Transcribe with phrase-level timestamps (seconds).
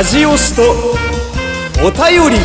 [0.00, 0.62] ラジオシと
[1.86, 2.36] お便り。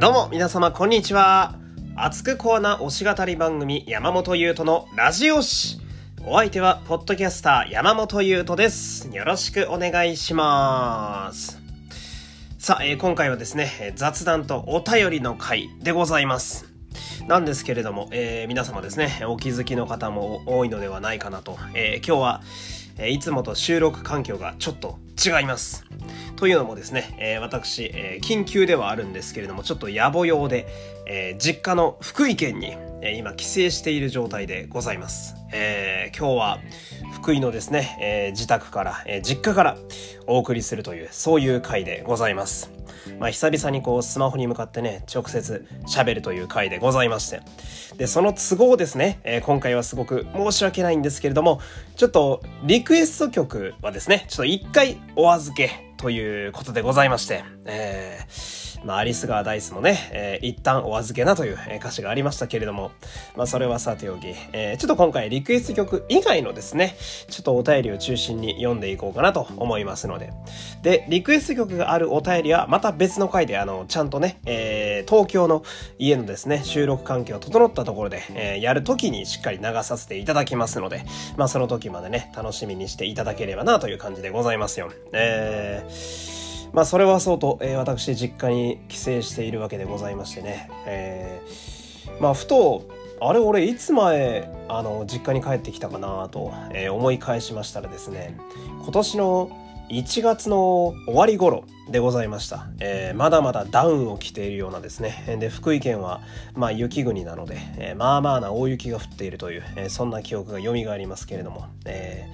[0.00, 1.60] どうも皆様こんにちは。
[1.94, 5.78] 熱くコアな推し語り番組山本優斗のラジオシ
[6.26, 9.08] お相手はポッドキャスター山本優斗です。
[9.14, 11.60] よろしくお願いします。
[12.58, 16.73] さあ、えー、今回はですね雑談とお便りの回でございます。
[17.26, 22.42] なんですけれども、えー、皆様ですね、お気づきの方も多いのではないかなと、えー、今日は、
[22.98, 25.86] え、いつもと収録環境がちょっと違います。
[26.36, 30.66] というのもですね、えー、私、え、緊急ではあるんですけれども、ちょっと野暮用で、
[31.06, 35.34] え、実家の福井県に、え、今帰省している状態でございます。
[35.50, 36.58] えー、今日は
[37.14, 39.78] 福井のですね、え、自宅から、え、実家から
[40.26, 42.70] お送りするという、そういう回でございます。
[43.18, 47.40] まあ、久々にこうスマホに向かってね、直接喋るという回でございまして。
[47.96, 51.60] で、その都合ですね、えー、今回はすごく申し訳ないんですけれども、
[51.96, 62.92] ちょっとリクエスト曲はですね、ちょっと一回お預けということでございまして、えーまあ、アリス川ダイスもね、えー、一旦お預けなという、歌詞がありましたけれども、
[63.36, 66.96] まあ、それはさておき、えー、ちょっと今回リクエスト曲以外のですね、
[67.28, 70.32] ちょっとお便りを中心に読んでいこうかなと思いますので。
[70.82, 75.62] で、リクエスト曲があるお便りはまた別の回で、あの、ちゃんとね、えー、東京の
[75.98, 81.04] 家のですね、収録環境を整ったところで、えー、やるときにしっかり流させていただきますので、
[81.36, 84.90] まあ、その時までね、楽しみにしていただければなという感じでございますよ。
[85.12, 86.33] えー
[86.74, 92.88] まあそれはそうと、えー、私実家に帰省しているわけでございましてね、えー、まあふと
[93.20, 98.36] あれ俺いつ前あの実家に帰ってきたかなと、えー、思い返しましたらですね
[98.82, 105.36] 今年の1月の終わり頃でございました、えー、まだまだダウンを着ているようなですね。
[105.38, 106.22] で福井県は
[106.54, 112.26] まあ雪国なので、えー、まあまあな大雪が降っているという、えー、そんな記憶が蘇りますけれども、え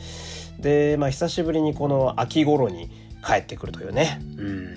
[0.58, 4.20] ー、でまあ久しぶりにこの秋頃に帰ってくるというね。
[4.36, 4.75] うん。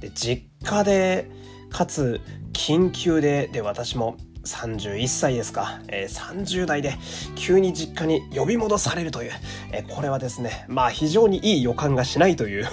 [0.00, 1.30] で、実家で、
[1.70, 2.20] かつ、
[2.52, 6.94] 緊急で、で、私も31歳ですか、えー、30代で
[7.36, 9.32] 急に実家に呼び戻されるという、
[9.72, 12.66] えー、これはですね、まあ非常にいい予感がしないという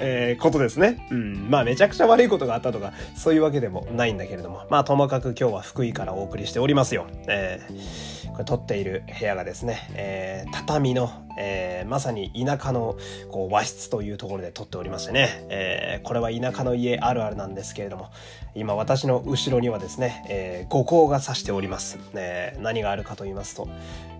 [0.00, 1.06] えー、ことですね。
[1.10, 1.50] うん。
[1.50, 7.06] まあめちゃくちゃ悪いことがあったとか、そういうわけでもないんだけれども、まあともかく今日は福井からお送りしておりますよ。
[7.26, 12.96] えーこれ撮っている部屋がですね、えー、畳の、えー、まさに田舎の
[13.32, 18.10] こう和室というところで撮っておりましてね、えー、これは田舎の家あるあるなんですけれども、
[18.54, 21.98] 今私の後ろにはですね、えー、五光が指しております。
[22.14, 23.68] えー、何があるかと言いますと、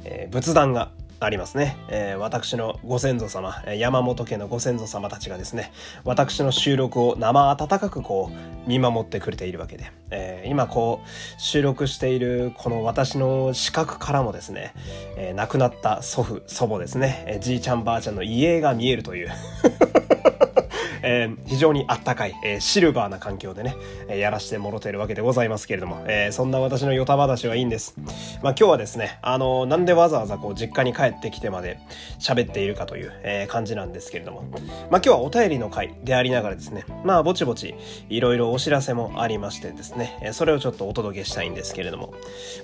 [0.02, 0.90] えー、仏壇が
[1.20, 1.76] ありますね。
[1.88, 5.72] えー、私のご先祖様、山本家のご先祖様たちがですね、
[6.04, 14.74] 私の収録を生温かくこう見守ってくれているわけで、えー、今こう収録しているこの私の視覚からもですね、
[15.16, 19.30] えー、亡くなった祖父、祖母ですね、えー、じいちゃんばあちゃんの遺影が見えるという
[21.08, 23.74] えー、非常にあったかい、えー、シルバーな環境でね、
[24.10, 27.94] え、やらしてもろてるわけでございますけれども、え、そんな私のヨタ話はいいんです。
[28.42, 31.80] まあ今日はですね、あの、なんでわざわざこう実家に帰ってきてまで
[32.18, 34.60] 喋っているかという、え、感じなんですけれども、まあ
[34.90, 37.74] 今日はお便りの回でありながらですね、まあぼちぼち
[38.10, 42.12] いろいろお知らせもありましてですね、え、それをちょっとお届けしたいんですけれども、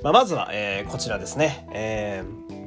[0.02, 2.63] まあまずは、え、こちらですね、えー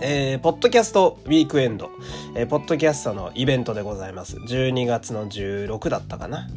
[0.00, 1.90] えー、ポッドキャストウィークエンド、
[2.34, 4.36] えー、ポッドキャストのイベントでございます。
[4.36, 6.48] 12月の16だったかな？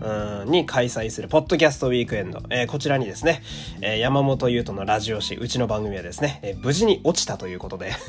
[0.43, 2.41] うん、に開催するポッドキャストウィークエンド。
[2.49, 3.41] えー、こちらにですね、
[3.81, 7.91] えー、山本優斗のラジオ誌、うちの番組はですね、えー、無事に落ちたということで。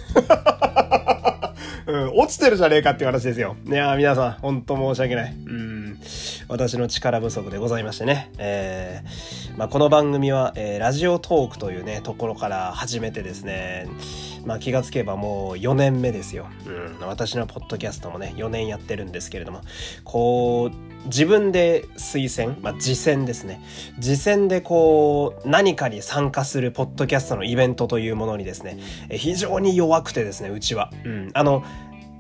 [1.86, 3.56] うん、落ちてるじゃねえかっていう話ですよ。
[3.66, 5.32] いや皆さん、本当申し訳ない。
[5.32, 5.98] うん、
[6.48, 8.30] 私の力不足でございましてね。
[8.38, 13.88] えー、まあ、この番組は、えー、ラジオトークというね、ところから始めてですね、
[14.44, 16.46] まあ、気がつけばもう4年目ですよ。
[16.66, 19.62] うん、私のポッドキャストもね、4年やってるんですけれども、
[20.04, 23.60] こう、自分で推薦、まあ、次戦ですね。
[24.00, 28.78] 次戦でこう、何かに参加するポッドキャストのイベントというものにですね、
[29.10, 30.90] 非常に弱くてですね、うちは。
[31.04, 31.30] うん。
[31.34, 31.64] あの、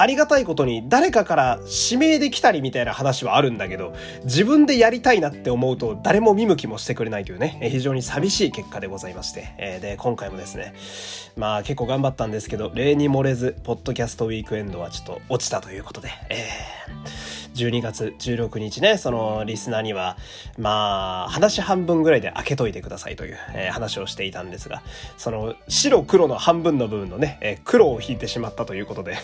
[0.02, 1.60] ありがたいことに誰かから
[1.92, 3.94] 指名できたりみたいな話はあるんだけど、
[4.24, 9.54] 自分でやりたいなって思うと誰も見向きもしてくれないというね、非常に寂しい結果でございまして。
[9.58, 10.74] えで、今回もですね、
[11.36, 20.16] まあ結構頑張ったんですけど、例に漏れず、ポッドキャストウィークエンドはちょっと落ちたということで、えー、12月16日ね、そのリスナーには、
[20.58, 24.82] まあ、話半分ぐらいで開けといてくださいという、えー、話をしていたんですが、
[25.16, 29.16] その白黒の半分の部分のね、えー、黒を引いてしまったということで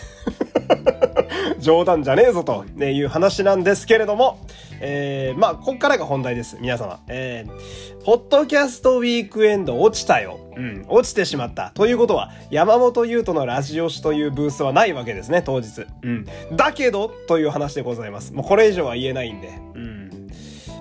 [1.59, 4.39] 冗談じゃねえぞという話なんですけれども、
[4.81, 6.57] えー、まあ、こっからが本題です。
[6.61, 7.01] 皆様。
[7.09, 10.39] えー、ポッドキャストウィークエンド落ちたよ。
[10.57, 11.73] うん、落ちてしまった。
[11.75, 15.87] ということは、山本優斗のラジオ誌というブースはないわけですね、当日。
[16.03, 16.27] うん。
[16.57, 18.33] だけど、という話でございます。
[18.33, 19.49] もうこれ以上は言えないんで。
[19.75, 20.29] うん。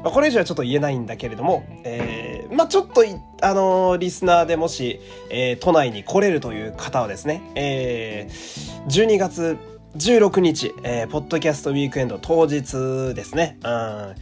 [0.03, 3.03] まあ、これ以上はちょっと言えないんだけれども、えー、まあ、ちょっと、
[3.41, 4.99] あのー、リスナーでもし、
[5.29, 9.57] えー、都内に来れるという方はですね、えー、12月
[9.97, 13.57] 16日、えー、ポッドキャストウィークエンド当日ですね。
[13.63, 14.15] うん。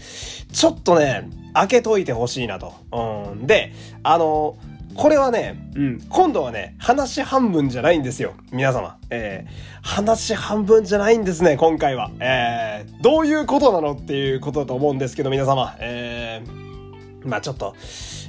[0.52, 2.74] ちょっとね、開けといてほしいなと。
[2.94, 3.46] うん。
[3.46, 4.58] で、あの
[4.96, 8.36] これはね、うん、今度はね、話半分じゃないんですよ。
[8.54, 8.98] 皆様。
[9.10, 9.52] えー、
[9.82, 12.10] 話半分じゃないんですね、今回は。
[12.22, 15.76] えー、どういうことなのっていうことだと思うんですけど、皆様。
[15.80, 17.76] えー、まあちょっと、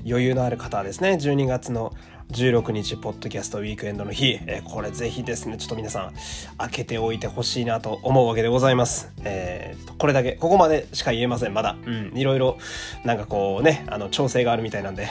[0.05, 1.93] 余裕のある方はですね、12月の
[2.31, 6.12] 16日、ポッドキャストウィークエンドの日、えー、これぜひですね、ちょっと皆さん、
[6.58, 9.12] 開けておいてほしいなと思うわけでございます。
[9.25, 11.76] えー、これだけ、ここまでしか言えません、まだ。
[11.87, 12.58] うん、いろいろ、
[13.05, 15.08] なんかこうね、あの、調整があるみたいなんで。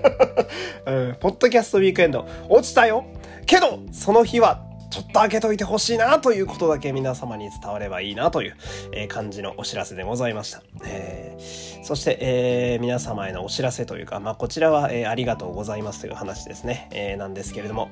[0.86, 3.04] うん、ポッドキャストウィークエンド、落ちたよ
[3.46, 8.56] けど、その日は、ちょっと開けといてほしいなということだけ皆様に伝わればいいなという、
[9.08, 10.62] 感じのお知らせでございました。
[10.84, 17.90] えー、そして、えー、皆様へのお知らせというか、まあ、こちらは、えありがとうございますという話ですね、えなんですけれども、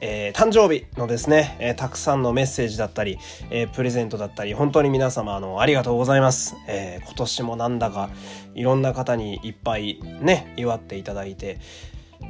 [0.00, 3.18] え誕生日のですね、えたくさんのメッセージだったり、
[3.50, 6.54] えプレゼントだったり、本当に皆様あのありがとうございます。
[6.68, 8.08] え今年もなんだか
[8.54, 11.58] いろんな方にいっぱいね、祝っていただいて、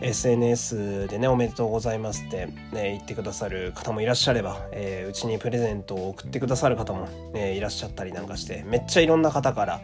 [0.00, 9.80] SNS でね、おめでとうございますって、ね、言ってくださる方もいらっしゃれば、えー、うちにプレゼントを送ってくださる方も、えー、いらっしゃったりなんかして、めっちゃいろんな方から、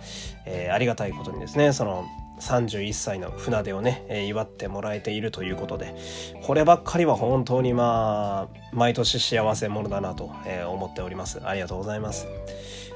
[0.46, 2.04] えー、ありがたいことにですね、その、
[2.40, 5.94] 31歳の船出をね、えー、祝ってもらえているということで、
[6.42, 11.40] こればっかりは本当にまあ、毎年幸せ者だなと、えー、思っております。
[11.44, 12.26] ありがとうございます。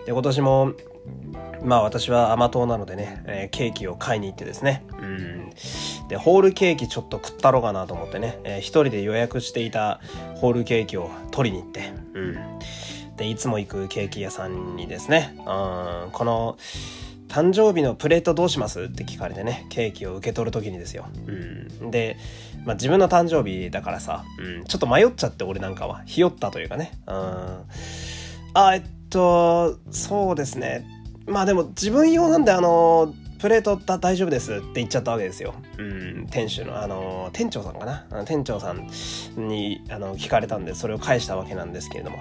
[0.05, 0.73] で、今年も、
[1.63, 4.85] まあ私は甘党なのでね、えー、ケーキを買いに行ってですね。
[5.01, 5.51] うん。
[6.09, 10.01] で、ホールケーキちょっと食ったろうかなと思ってね、えー、一人で予約していた
[10.37, 12.37] ホールケーキを取りに行って、うん。
[13.17, 15.45] で、いつも行くケーキ屋さんにですね、うん、
[16.13, 16.59] この、
[17.29, 18.83] 誕生日のプレートどうします？
[18.83, 21.07] って聞かれてね、ケーキを受け取る時にですよ。
[21.27, 21.91] うん。
[21.91, 22.17] で、
[22.65, 26.93] まあ自分の誕生日だからさ、うん、ちょっと迷っちゃって俺なんかは、ひよったというかね。
[27.09, 27.15] うん。
[28.55, 30.87] あ、えっと、そうですね。
[31.27, 35.55] まあでも自分用なんであの、プレートだ大丈夫ですって言っちゃったわけですよ。
[35.79, 38.25] うん、店主の、あの、店長さんかな？
[38.25, 38.89] 店長さん
[39.37, 42.19] に、あの、聞かれたんで、それを返したわけなんですけれども。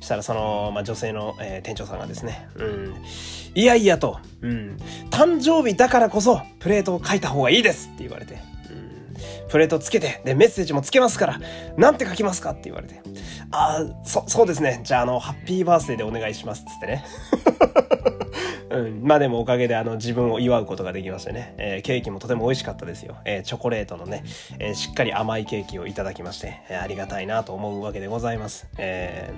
[0.00, 2.94] そしたら、その、まあ、女性の、えー、店長さんがですね、うん、
[3.54, 4.76] いやいやと、うん、
[5.10, 8.38] 誕生日だからこそ、プレートを書いた方がいいですって言われて、
[9.48, 11.40] プレートつけて、で、メッセージもつけますから、
[11.76, 13.00] なんて書きますかって言われて。
[13.50, 14.80] ああ、そ、そうですね。
[14.84, 16.64] じゃあ、あの、ハッピーバースデーでお願いします。
[16.64, 17.04] つってね。
[18.70, 19.02] うん。
[19.02, 23.16] まあでもおかげであの自分を祝うことができましてね、えー、ケーキもとても美味しかったですよ。
[23.24, 24.24] えー、チョコレートのね、
[24.58, 28.68] えー、しっかり甘いケーキをいただきまして、えありがたいなと思うわけでございます。
[28.78, 29.32] え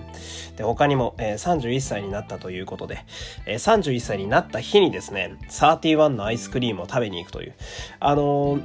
[0.56, 3.04] で、他にも、え31歳になったということで、
[3.46, 7.54] え31歳になった日にですね、31のアイスクリームを食べに行くという、
[8.00, 8.58] あの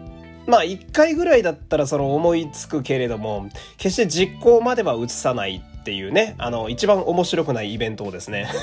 [0.47, 8.47] まあ一回ぐらいだったらその思いつくけれども、決して実行までは移さないっていうね、あの、一番面白くないイベントをですね。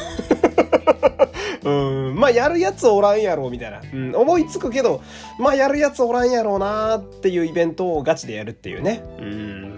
[1.65, 3.81] うん、まあやるやつおらんやろ、みたいな。
[3.93, 5.01] うん、思いつくけど、
[5.39, 9.05] まあやるやつおらんやろうなーっていうイベントをガチでやるっていうね。
[9.19, 9.72] うん。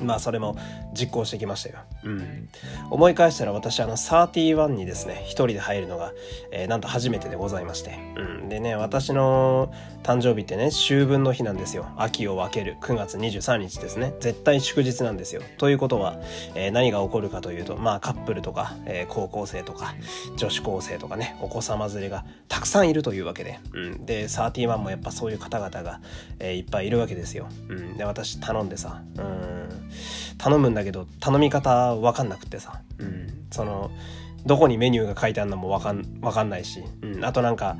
[0.00, 0.56] まあそれも
[0.92, 1.78] 実行してきましたよ。
[2.04, 2.48] うん。
[2.90, 6.12] 思い返したら私あの31にですね、一人で入るのが、
[6.52, 7.98] えー、なんと初めてでございまして。
[8.16, 8.48] うん。
[8.48, 11.86] でね、私の誕生日ってね、秋分の日なんですよ。
[11.96, 14.14] 秋を分ける9月23日ですね。
[14.20, 15.42] 絶対祝日なんですよ。
[15.58, 16.16] ということは、
[16.54, 19.94] えー、何が起こるかというと、まあカップルとか、えー、高校生とか、
[20.36, 23.58] 女子高生とかね、お子様連れがたくさんいるというわけで。
[23.74, 24.06] うん。
[24.06, 26.00] で、31もやっぱそういう方々が、
[26.38, 27.48] えー、いっぱいいるわけですよ。
[27.68, 27.96] うん。
[27.96, 29.87] で、私頼んでさ、うん。
[30.38, 33.90] 頼むんだけど頼み方わかんなくてさ、うん、その
[34.46, 37.76] どこにメニューが書いてあるのもわかんわかんないし、うん、あとなんか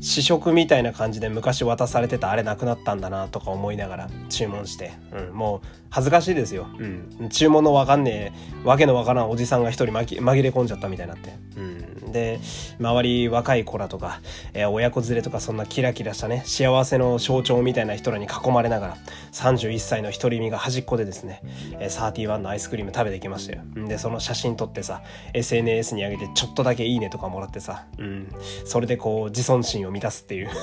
[0.00, 8.32] 試食みたいな感じで昔渡されてたあれなくなったんだなとか思いながら注文して、うん、もう恥ずかしいですよ、うん、注文のわかんね
[8.64, 11.60] えわけのわからんおじさんが一人紛れ込んじゃったみたいになって、う
[12.08, 12.40] ん、で
[12.78, 14.20] 周り若い子らとか、
[14.54, 18.96] えー、親子連れとかそんなキラキラしたね幸せの象徴みたいな人らに囲まれながら
[19.32, 21.42] 31歳の独り身が端っこでですね、
[21.78, 23.62] えー、31のアイスクリーム食べてきましたよ。
[23.74, 25.02] でその写真撮ってさ
[25.34, 28.28] SNS に上げてちょっとだけいいねとかもらってさ、うん、
[28.64, 30.50] それでこう自尊心を満たすっていう。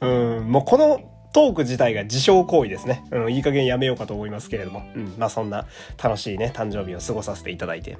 [0.00, 3.04] うん、もうこのトーク自体が自傷行為ですね。
[3.10, 4.82] うん、いい加減やめようかと思いますけれども。
[4.94, 5.66] うん、まあそんな
[6.02, 7.96] 楽しいね、誕生日を過ごさせていただいて。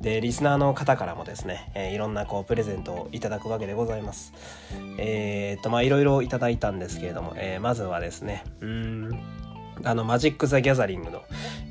[0.00, 4.32] で、リスナーの方からもですね、えー、いろんなこう、プレゼントをいただくわけでございます。
[4.98, 9.20] えー、っと、まあいろいろいただいたんですけれども、えー、まずはですね、うん、
[9.84, 11.22] あの、マジック・ザ・ギャザリングの、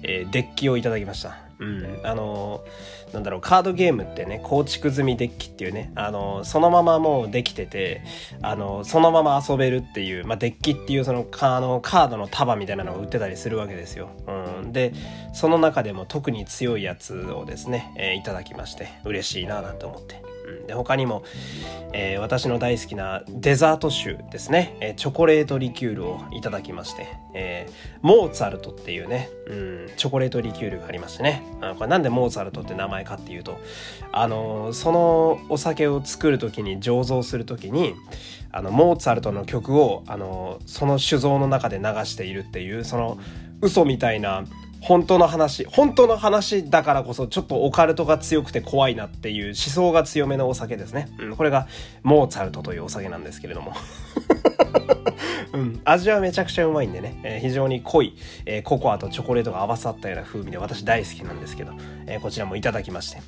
[0.03, 1.37] えー、デッキをいただきました。
[1.59, 1.99] うん。
[2.03, 8.03] あのー、なんだろう、カードゲームってね、構築済みデッキっていうね、あのー、そのままもうできてて、
[8.41, 14.09] あのそのまま遊べるっていう、まあ、デッキっていうその、あの、カードの束みたいなのが売ってたりするわけですよ。
[14.27, 14.71] うん。
[14.71, 14.93] で、
[15.33, 20.26] その中でも特に強いやつをですね、えいただきまして、嬉しいななんて思って。
[20.68, 21.24] で他にも、
[21.94, 31.44] えー、私の大好きなデザート酒ですね、えー、チョコレートリキュールをいただきまして、えー、モーツァルトっていうね、うん、チョコレートリキュールがありましてね。
[31.62, 33.60] あこれなんでモーツァルトって名前かっていうと、
[34.12, 37.96] あのそのお酒を作る時に醸造する時に
[38.51, 43.18] あのモーツァルトの曲を、あのその酒造の中で流しているっていうその
[43.62, 44.46] 嘘みたいな
[44.81, 51.10] 本当の話、本当の話だからこそちょっとオカルトが強くて怖いなっていう思想が強めのお酒ですね。
[51.19, 51.67] うん、これが
[52.03, 53.74] モーツァルトというお酒なんですけれども。
[55.53, 58.15] うん、味はめちゃくちゃうまいんでね、えー、非常に濃い、
[58.46, 61.72] えー、ココアとチョコレートが合わさったような風味で私大好きなんですけど、
[62.05, 63.22] えー、こちらもいただきまして。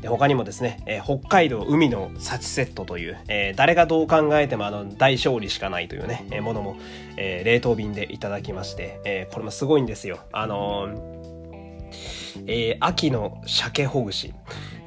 [0.00, 6.76] で他にもですね、えー、北海道海の幸セットという、えー、誰がどう考えてもあの大勝利しかないというね、えー、ものも、
[7.16, 10.20] え冷凍便でいただきまして、えこれもすごいんですよ。
[10.32, 11.19] あの
[12.46, 14.32] え秋の鮭ほぐし。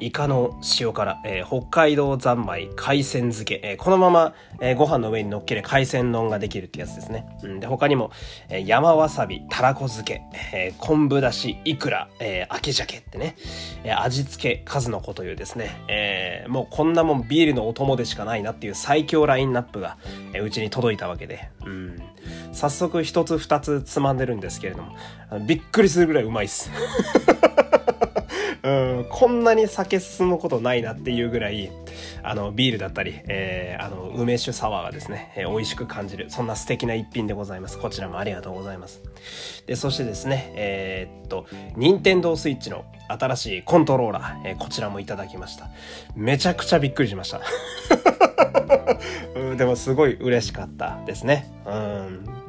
[0.00, 7.26] イカの塩辛、えー、北海道三昧海鮮漬け、えー、このまま、えー、ご飯の上に乗っける海鮮丼ができるってやつですね。
[7.42, 8.10] うん、で他にも、
[8.48, 10.22] えー、山わさびたらこ漬け、
[10.52, 13.36] えー、昆布だしいくら、えー、秋鮭ってね、
[13.84, 19.96] えー、味付け数の子というですね、えー、もうこんなもんビールのお供でしかないなっていう最強ラインナップが、
[20.32, 22.02] えー、うちに届いたわけで、うん、
[22.52, 24.96] 早速一つ二つつまんでるんですけれども
[25.46, 26.70] びっくりするぐらいうまいっす。
[28.64, 28.70] う
[29.02, 31.70] ん、こんなに酒進むことないなっていうぐらい、
[32.22, 37.78] あの、ビールだったり、えー、あの、梅酒サワーがですね、えー、美味しく感じる、そんな素敵な一品でございます。
[37.78, 39.02] こちらもありがとうございます。
[39.66, 41.44] で、そしてですね、えー、っと、
[41.76, 45.68] 任天堂スイッチの新しいコントローラー、えー、こちらもいただきました。
[46.16, 47.42] めちゃくちゃびっくりしました。
[49.36, 51.50] うん、でもすごい嬉しかったですね。
[51.66, 52.43] うん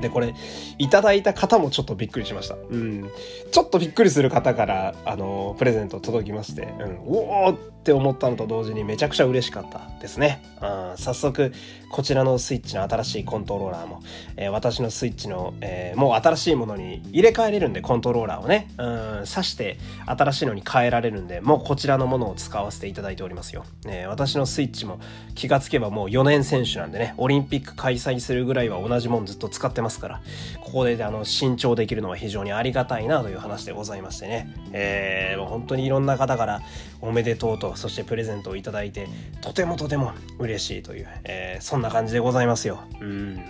[0.00, 0.34] で、これ、
[0.78, 2.54] いただいた方もちょっとびっくりしました。
[2.54, 3.10] うん。
[3.50, 10.42] ちょっとびっくりする方から、あの、プレゼント届きまして、うん、おーって思ったのと同時にめちゃくちゃ嬉しかったですね。
[10.62, 11.52] うん、早速、
[11.90, 14.02] こちらのスイッチの新しいコントローラーも、
[14.36, 18.86] えー、私のスイッチの、えー、もう新しいものに入れ替えれるんで、コントローラーをね、うん、
[19.20, 23.64] 挿して新しいのに変えられるんで、もうこちらのものを使わせていただいておりますよ。
[23.86, 24.98] えー、私のスイッチも
[25.34, 30.20] 気がつけばもう4年選手なんでね、オリンピック開催するぐらいは同じもんずっと使ってますから、
[30.60, 36.62] ここであの、新調できるのは非常にありがたいなという話でございましてね、えー、もう本当にいろんな方から
[37.00, 39.06] おめでとうと、そしてプレゼントをいただいて、
[39.40, 42.80] とてもとても嬉しいという、えー、そんな感じでございますよ。
[43.00, 43.40] うん。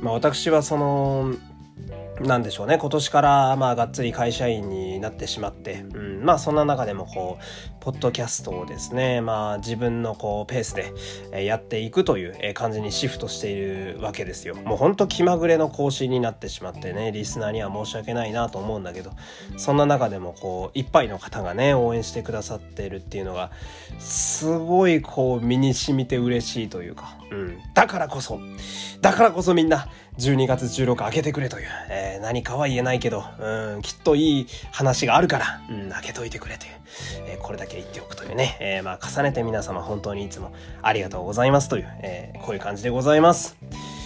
[0.00, 1.34] まあ私はその、
[2.20, 14.54] なんでしょうね今年からまあがっつり会社員になってしまって、うん、まあそんな中でもこうポッドキャストをですねまあ自分のこうペースでやっていくという感じにシフトしているわけですよ。
[14.54, 19.12] もうほんと気まぐれの更新になってしまってねリスナーには申し訳ないなと思うんだけど
[19.56, 23.50] そんな中でもこういっぱいの方がね応援してくださってるっていうのが
[23.98, 28.40] すごいこう身に染みて嬉しいというか、うん、だからこそ
[29.00, 36.72] だからこそみんな12月16開けてくれという、えー、何かは言えないけど、うん、きっといい話があるから、うん、開けといてくれという、
[37.26, 43.99] えー、これだけ言っておくというね、えー、まあ重ねて皆様本当にいつもありがとうございますという、えこういう感じでございます。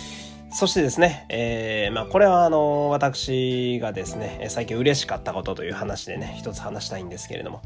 [0.54, 7.60] そしてですね、えー、まあこれはあの、私がですね、最近嬉しかったことという話でね、一つ話したいんですけれども、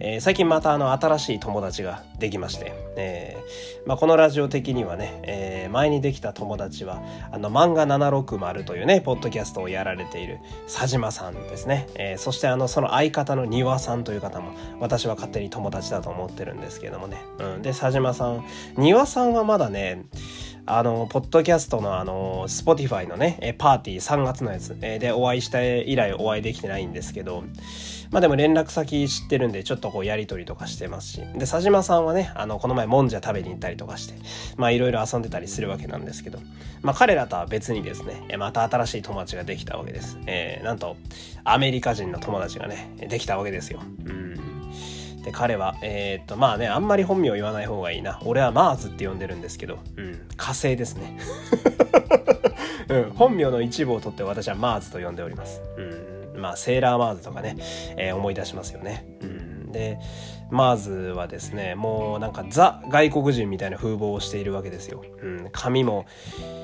[0.00, 18.46] えー、最近またあの、新しい友達ができまして、えー、まあこのラジオ的にはね、えー、前にできた友達は、あの、漫画760というね、ポッドキャストをやられている佐島さんですね、えー、そしてあの、その相方の庭さんという方も、私は勝手に友達だと思ってるんですけれどもね、うん、で、佐島さん、
[18.78, 20.06] 庭さんはまだね、
[20.72, 27.42] あの、ポッドキャストのあの、スポティファイのね、パーティー3月のやつでお会いして以来お会いできてないんですけど、
[28.12, 31.20] まあでも連絡先知ってるんで、ちょっとこうやりとりとかしてますし。
[31.34, 34.14] で、佐島さんはね、あの、この前もんじゃ食べに行ったりとかして、
[34.56, 36.38] まあいろいろ遊んでたりするわけなんですけど、
[36.82, 40.18] まあ彼らとは別にですね、また新しい友達ができたわけです。
[40.26, 40.96] えー、なんと、
[41.42, 43.80] アメリカ人の友達がね、できたわけですよ。
[44.04, 44.49] うん。
[45.24, 48.20] で、彼は、えー、っと、まあね、あんまり本名言わない方がいいな。
[48.24, 51.18] 俺はマーズって呼んでるんですけど、うん、火星ですね。
[52.88, 55.62] うん、本名の一部を取って私はマーズと呼んでおります。
[56.34, 57.56] うん、まあ、セーラーマーズとかね、
[57.96, 59.06] えー、思い出しますよね。
[59.22, 59.98] うん、で、
[60.50, 65.04] マーズはですね、もうなんかザ外国人みたいな風貌をしているわけですよ。
[65.22, 66.06] うん、髪も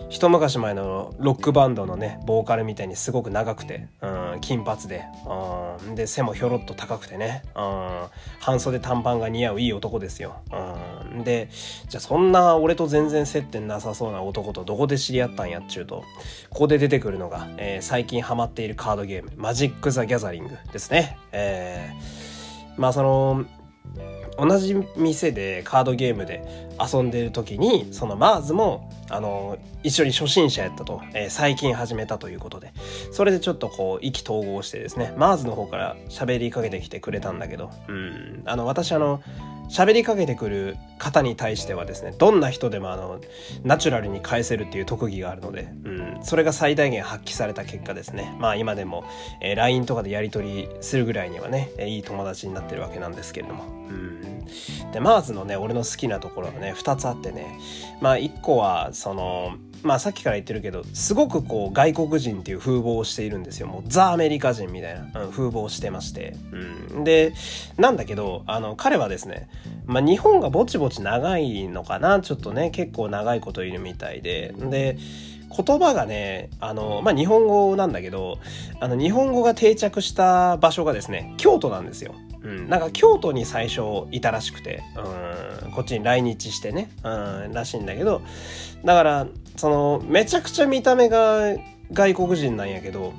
[0.09, 5.05] 一昔前のロックバンドのねボーカルみたいにすごく長くて、うん、金髪で、
[5.87, 8.07] うん、で背もひょろっと高くてね、うん、
[8.41, 10.37] 半袖短パンが似合ういい男ですよ、
[11.13, 11.49] うん、で
[11.89, 16.05] じゃあそんな俺と全然接点なさそうな男とどこで知り合ったんやっちゅうと
[16.51, 23.47] ここで出てくるのが、えー、最近ハマっているカードゲームマジック・ザ・ギャザリングですね、えー、まあその
[24.39, 26.43] 同じ店でカードゲームで
[26.81, 32.73] 遊んでる時にそのマーズもあの一緒に初心者やったと、えー、最近始めたということで。
[33.13, 37.71] それでちょっとこう意気投合してですねマーズの方から喋りかけてきてくれたんだけど。
[37.89, 39.23] うんあの私あの
[39.69, 43.21] 喋りかけてくる方に対してはですねどんな人でもあの
[43.65, 48.35] ナチュラルに返せるっていう特技があるので、うん、それが最大限発揮された結果ですね。
[48.39, 49.05] まあ今でも、
[49.41, 54.45] えー、LINE とかでやり取りするぐらいにはね、え、いい友達になってるわけなんですけれども、うん、
[54.93, 57.59] でマーズのね俺の好きなところはね2つあってね。
[58.01, 59.57] まあ1個はその
[59.87, 63.67] まあさっきから言ってるけどすごくこう外国人っていう風貌をしているんですよ。
[63.67, 66.37] もうザ・アメリカ人みたいな、うん、風貌をしてまして、
[66.91, 67.33] うん、で
[67.79, 69.49] なんだけどあの彼はですね
[69.87, 72.21] まあ日本がぼちぼち長いのかな。
[72.21, 74.55] ちょっとね結構長いこといるみたいで。
[74.59, 74.99] で
[75.49, 78.39] 言葉がね、あの、まあ、日本語なんだけど、
[78.81, 82.15] あの、日本語が定着した場所がですね、京都なんですよ。
[82.47, 84.85] うん、なんか京都に最初いたらしくて、
[85.65, 88.23] うん、こっちに来日してね、うん、らしいんだけど、
[88.85, 89.27] だから、
[89.57, 91.57] その、めちゃくちゃ見た目が
[91.93, 93.13] 外国人なんやけど、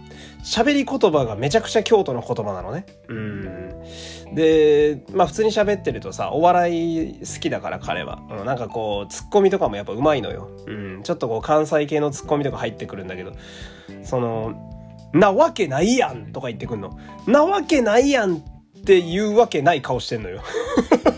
[0.44, 2.86] 喋り言葉がめちゃくちゃ京都の言葉なのね。
[3.10, 4.34] うん。
[4.34, 8.22] で、まあ普通に喋ってるとさ、お笑い好きだから彼は。
[8.30, 10.50] うん、なんかこう、ツッコミとかもやっぱ上手いのよ。
[10.68, 11.04] うん。
[11.04, 13.34] ちょっとこう関西系のツッコミとか入ってくるんだけど、
[14.04, 14.56] その、
[15.14, 16.98] なわけないやんとか言ってくんの。
[17.26, 18.42] なわけないやん
[18.88, 20.42] って言うわけない顔してんのよ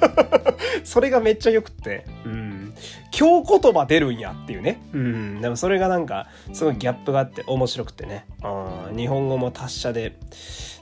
[0.84, 2.04] それがめっちゃ良くって。
[2.26, 2.74] うん。
[3.18, 4.82] 今日言葉出るんやっていうね。
[4.92, 5.42] うん。
[5.42, 8.26] でもそれがなんか、すごいギャップがあって面白くてね。
[8.90, 8.98] うん。
[8.98, 10.14] 日本語も達者で。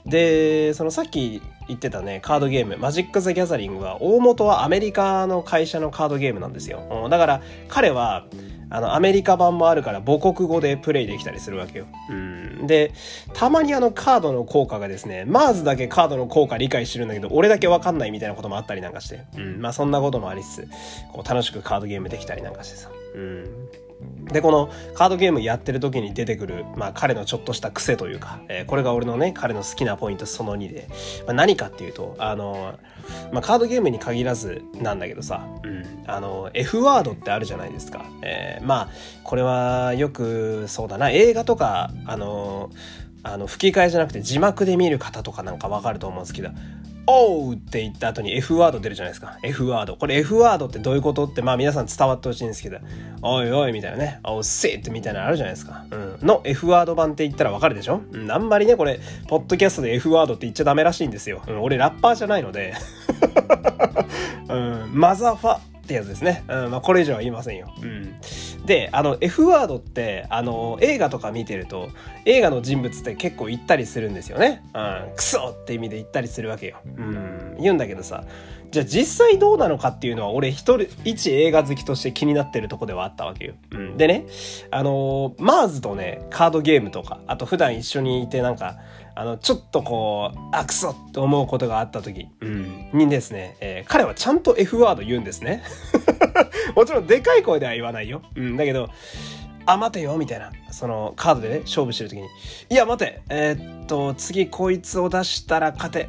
[0.06, 7.02] で、そのさっき言ってたね、カードゲーム、マジック・ザ・ギャザリングは、大元はアメリカの会社のカードゲームなんですよ。
[7.04, 8.24] うん、だから、彼は、
[8.70, 11.86] あの、アメリカ版もあるから母国語でプレイできたりするわけよ。
[12.10, 12.66] うん。
[12.66, 12.92] で、
[13.32, 19.24] たまにあのカードの効果がですね、マーズだけカードの効果理解してるんだけど、俺だけわかんないみたいなこともあったりなんかして。
[19.36, 19.60] うん。
[19.60, 20.68] まあそんなこともありつつ、
[21.12, 22.90] こう楽しくカードゲームできたりなんかしてさ。
[23.14, 23.44] うん。
[24.32, 30.88] で、このカードゲームやってる時に出てくる、まあ彼のちょっとした癖というか、えー、これが俺のね、彼の好きなポイントその2で、
[31.26, 32.78] まあ、何かっていうと、あの、
[33.32, 38.04] まあカードゲームに限らずなんだけどさ、うん、あの、F ワードってあるじゃないですか。
[38.22, 38.88] えー、まあ、
[39.24, 42.70] これはよくそうだな、映画とか、あの、
[43.24, 46.50] あの吹き替えじゃなくて字幕で見る方とかなんかわかると思うんですけど、
[47.10, 49.38] おうって言った後に F ワード出るじゃないですか。
[49.42, 49.96] F ワード。
[49.96, 52.78] これ F ワードってどういうことって、まあ皆さん伝わってほしいんですけど、
[53.22, 55.86] おいおいみたいなね、おっせーってみたいなのあるじゃないですか。
[55.90, 56.18] うん。
[56.26, 58.02] の F ワード版って言ったらわかるでしょ？
[58.30, 61.42] あんまりね、これ、ポッドキャストで F ワードって言っちゃダメらしいんですよ。
[61.48, 61.62] うん。
[61.62, 62.74] 俺ラッパーじゃないので
[64.50, 64.90] うん。
[64.92, 66.44] マザファってやつですね。
[66.48, 66.70] うん。
[66.70, 67.72] まあこれ以上は言いませんよ。
[67.82, 68.20] うん。
[68.66, 71.88] で、あの F ワードって、あの映画とか見てると、
[72.26, 74.62] 映画の人物って結構言ったりするんですよね。
[74.74, 75.16] うん。
[75.16, 76.76] クソって意味で言ったりするわけよ。
[76.84, 77.56] うん。
[77.58, 78.24] 言うんだけどさ、
[78.70, 83.54] じゃあ実際どうなのかっていうのは俺一人、一映画好きとして気になってるとこではあったわけよ。
[83.70, 83.96] うん。
[83.96, 84.26] でね、
[84.70, 88.76] あのー、マーズとね、カードゲームとか、あと普段一緒にいてなんか、
[89.18, 95.64] あの、ちょっとこう、あ、くそって思うことがあった時、うん、にですね、えー、彼はちゃんと F ワード言うんですね。
[96.76, 98.22] もちろんでかい声では言わないよ。
[98.36, 98.88] うん、だけど、
[99.66, 100.52] あ、待てよ、みたいな。
[100.70, 102.28] その、カードでね、勝負してる時に。
[102.70, 103.22] いや、待て。
[103.28, 106.08] えー、っと、次こいつを出したら勝て。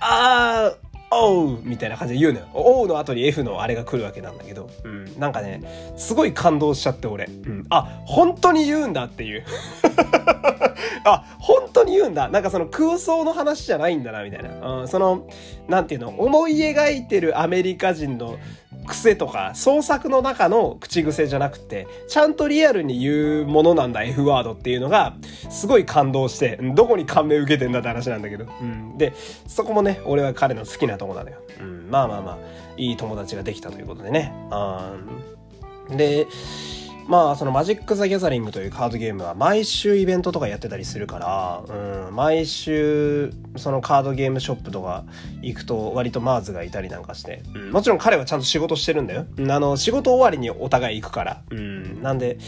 [0.00, 0.83] あー、
[1.16, 2.46] おうみたいな感じで言うのよ。
[2.52, 4.68] おうの後に F のあれが来るわけなんだけど。
[4.84, 5.18] うん。
[5.18, 7.26] なんかね、すごい感動しちゃって俺。
[7.26, 7.66] うん。
[7.70, 9.44] あ、本当に言うんだっていう。
[11.04, 12.28] あ、本当に言うんだ。
[12.28, 14.80] なんかその空想の話じゃないんだな、みたいな。
[14.80, 14.88] うん。
[14.88, 15.26] その、
[15.68, 18.38] なんていうの、思い描いてるアメリカ人の
[18.86, 25.16] 癖とか創作の中の口癖じゃなくて、ちゃんとリアルに言うものなんだ F ワードっていうのが、
[25.50, 28.46] すごい感動して、どこに感銘受けてんだって話なんだけど。
[28.60, 28.98] うん。
[28.98, 29.12] で、
[29.46, 31.36] そこもね、俺は彼の好きなとこなのよ。
[31.60, 31.88] うん。
[31.90, 32.38] まあまあまあ、
[32.76, 34.32] いい友達ができたということでね。
[34.50, 34.92] あ。
[35.90, 36.26] で、
[37.06, 45.04] まあそのマジック・ザ・ギャザリングというカードゲームは毎週イベントとかやってたりするから、うん、毎週そのカードゲームショップとか
[45.42, 49.26] 行くと割とマーズがいたりなんかして、うん、もちろん彼はちゃんと仕事してるんだよ。
[49.38, 51.42] あの仕事終わりにお互い行くから。
[51.50, 52.38] うん、なんで、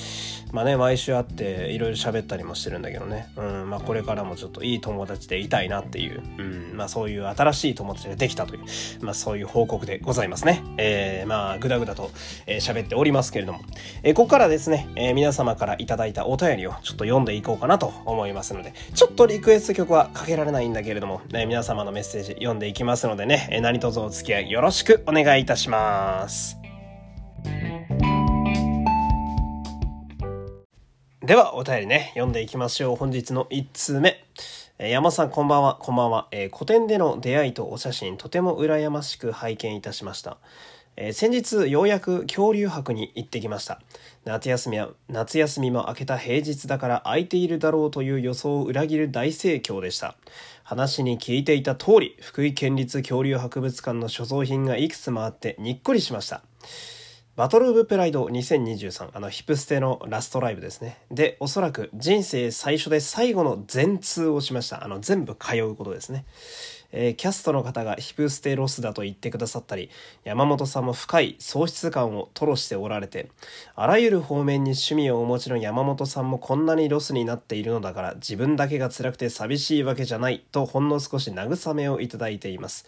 [0.52, 3.28] まあね、毎週会っていろいろ喋ったりもしてるんだけどね。
[3.36, 8.62] うん、まあこれからもちょっといい友達でいたいなっていう、うん、まあそういう新しい友達ができたという、
[9.04, 10.62] まあそういう報告でございますね。
[10.78, 12.10] えー、まあぐだぐだと
[12.46, 13.60] 喋、えー、っておりますけれども、
[14.02, 26.58] えー、ここからですね、えー、皆様からいただいたお便りをちょっと読んでいこうかなと思いますので、ちょっとリクエスト曲はかけられないんだけれども、ね、皆様のメッセージ読んでいきますのでね、えー、何卒お付き合いよろしくお願いいたします。
[31.26, 32.96] では、お便りね、読んでいきましょう。
[32.96, 34.24] 本日の1通目。
[34.78, 36.28] 山さん、こんばんは、こんばんは。
[36.30, 40.36] えー、古典での出会いとお写真、とても羨ましく拝見いたしました。
[40.96, 43.80] えー、先日、ようやく恐竜博に行ってきました。
[44.26, 50.16] 夏休みは、夏休みも明けた平日だから空いているだろうという予想を裏切る大盛況でした。
[50.64, 56.42] 話に聞いていた通り、福井県立恐竜博物館の所蔵品がいくつもあってにっこりしました。
[57.36, 60.98] バトル・オブ・プライド2023、あの、ヒプステのラストライブですね。
[61.12, 64.82] で、おそらく人生最初で最後の全通をしました。
[64.82, 66.24] あの、全部通うことですね。
[66.92, 69.90] えー、キャストの方がヒプステロスだと言ってくださったり、
[70.24, 73.30] 山本さんも深い喪失感を吐露しておられて、
[73.74, 82.86] あらゆる方面に趣味をお持ちの山本さんもこんなにロスになっているのだから自分だけが辛くて寂しいわけじゃないとほんの少し慰めをいただいています。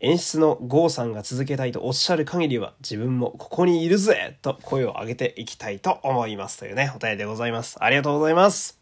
[0.00, 7.76] 演出の郷さんが続けたいとおっしゃる限りは自分もここにいるぜと声を上げていきたいと思いますというね、お便りでございます。
[7.80, 8.78] ありがとうございます。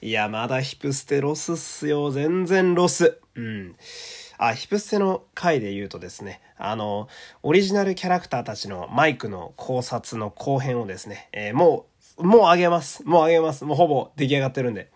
[0.00, 2.10] いや、まだヒプステロスっすよ。
[2.10, 3.18] 全然ロス。
[3.40, 3.76] うん。
[4.38, 7.08] あ、ヒプステの回で言うとですね、あの、
[7.42, 11.86] オリジナルキャラクターたちのマイクの考察の後編をですね、えー、も
[12.18, 13.02] う、もうあげます。
[13.06, 13.64] もうあげます。
[13.64, 14.90] もうほぼ出来上がってるんで。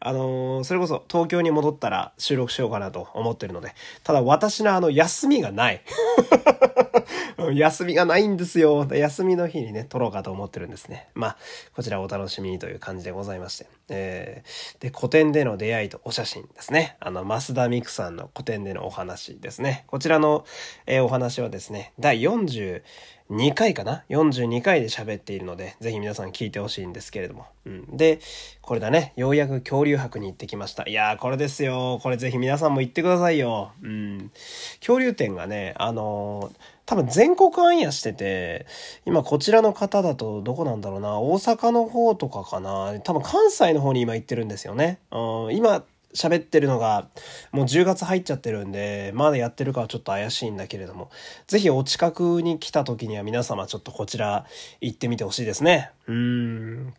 [0.00, 3.74] あのー、それこそ東京に戻ったら収録しようかなと思ってるので、
[4.04, 5.82] ただ私のあの休みがない。
[7.54, 8.86] 休みがないんですよ。
[8.90, 11.08] 休みの日にね、撮ろうかと思ってるんですね。
[11.14, 11.36] まあ、
[11.74, 13.66] こちらお楽しみにという感じでございまして。
[13.88, 16.96] えー、で、古典での出会いとお写真ですね。
[17.00, 19.84] あの、増田美久さんの古典でのお話ですね。
[19.86, 20.44] こちらの、
[20.86, 27.46] えー、お話はですね、第42回かな ?42 回で喋っているので、ぜひ皆さん聞いてほしいんですけれども。
[27.66, 27.96] うん。
[27.96, 28.20] で、
[28.60, 29.12] これだね。
[29.16, 30.88] ようやく恐竜博に行ってきました。
[30.88, 31.98] いやー、これですよ。
[32.02, 33.72] これぜひ皆さんも行ってくださいよ。
[33.82, 34.30] うん。
[34.78, 38.66] 恐竜展がね、あのー多分全国暗夜してて、
[39.06, 44.98] 今こちらの方だとどこなんだろうな、大阪の方とかかな、多分関西の方に今行ってるんですよね。
[45.10, 47.08] うん、今喋ってるのが
[47.52, 51.10] もう10月入っちゃってるんで、まだやってるかはちょっと怪しいんだけれども、
[51.46, 54.46] ぜひお近くに来た時には皆様ちょっとこちら
[54.80, 55.90] 行ってみてほしいですね。
[56.06, 56.94] うん。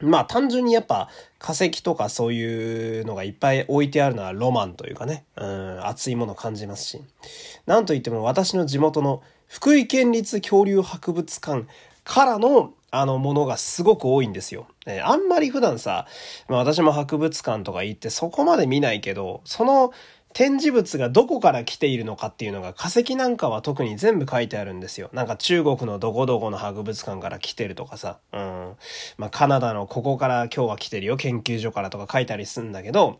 [0.00, 1.08] まあ単純にやっぱ
[1.38, 7.02] 化石とかそういうのがいっぱい置いてあるのはロマンというかね、うん、熱いものを感じますし。
[7.66, 11.66] なんといっても私の地元の福井県立恐竜博物館
[12.04, 14.66] からのあのものがすごく多いんですよ。
[14.86, 16.06] えあんまり普段さ、
[16.48, 19.92] まあ私も博物館とか行ってそこまで見ないけど、その
[20.34, 25.10] 展示物がどこから来ているのかっていうのが化石なんかは特に全部書いてあるんですよ。
[25.12, 28.76] なんか中国のどこどこの博物館から来てるとかさ、うん。
[29.16, 33.18] まあカナダのここから今日は来てるよ、研究所からとか書いたりするんだけど、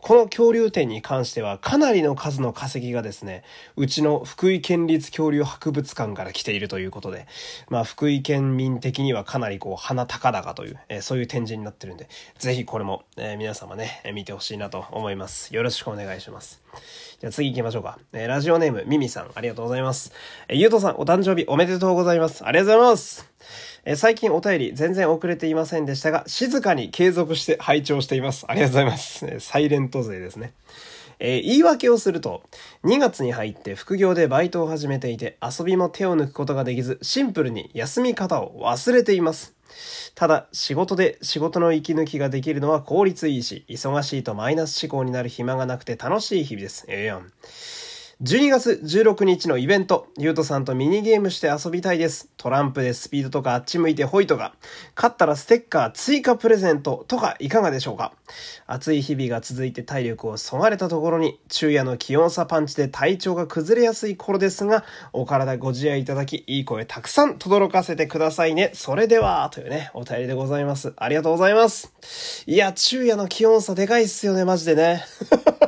[0.00, 3.42] この恐竜展に関してはかなりの数の化石がですね、
[3.76, 7.26] うちの福井県立恐竜博物館から来ているということで、
[7.68, 15.54] まあ福井県民的にはかなりこう鼻高々という、えー、そういう展示になってるんで、ぜひこれも、えー、皆様ね、見てほしいなと思います。
[15.54, 16.47] よろしくお願いします。
[17.20, 17.98] じゃあ次行きましょうか。
[18.12, 20.12] えー、ラジオネーム、ミミさん、ありがとうございます。
[20.46, 22.44] えー、ゆうとさん、お誕生日おめでとうございます。
[22.44, 23.28] ありがとうございます。
[23.84, 28.44] えー、最近お便り全然遅れていませんでしたが、静かに継続して拝聴しています。
[28.46, 29.26] ありがとうございます。
[29.26, 30.52] え、サイレント勢ですね。
[31.20, 32.42] えー、言い訳をすると、
[32.84, 39.54] 2月に入って副業でバイトを始めていて、遊びも手を抜くことができず、シンプルに休み方を忘れています。
[40.14, 46.84] ただ、仕事で仕事の息抜きができるのは効率いいし、忙しいとマイナス思考になる暇がなくて楽しい日々です。
[46.88, 47.32] ええー、やん。
[48.20, 52.28] 12月16日のイベント、ゆうとさんとミニゲームして遊びたいです。
[52.36, 54.56] トランプでスピードとかあっち向いてホイとか、
[54.96, 58.12] 勝ったらステッカー追加プレゼントとかいかがでしょうか？
[58.66, 68.72] 暑い日々が続いて体力をそがれたところに、昼夜の気温差パンチで体調が崩れやすい頃ですが、お体ご自愛いただき、いい声たくさん轟かせてくださいね。
[68.74, 70.92] それでは、というね、お便りでございます。
[70.96, 71.94] ありがとうございます。
[72.48, 75.04] いや、昼夜の気温差でかいっすよね、マジでね。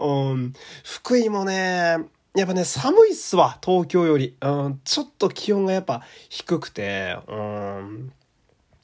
[0.00, 0.52] うん、
[0.84, 1.98] 福井もね、
[2.34, 4.36] やっぱね、寒いっすわ、東京より。
[4.40, 8.12] うん、ちょっと気温がやっぱ低くて、うん、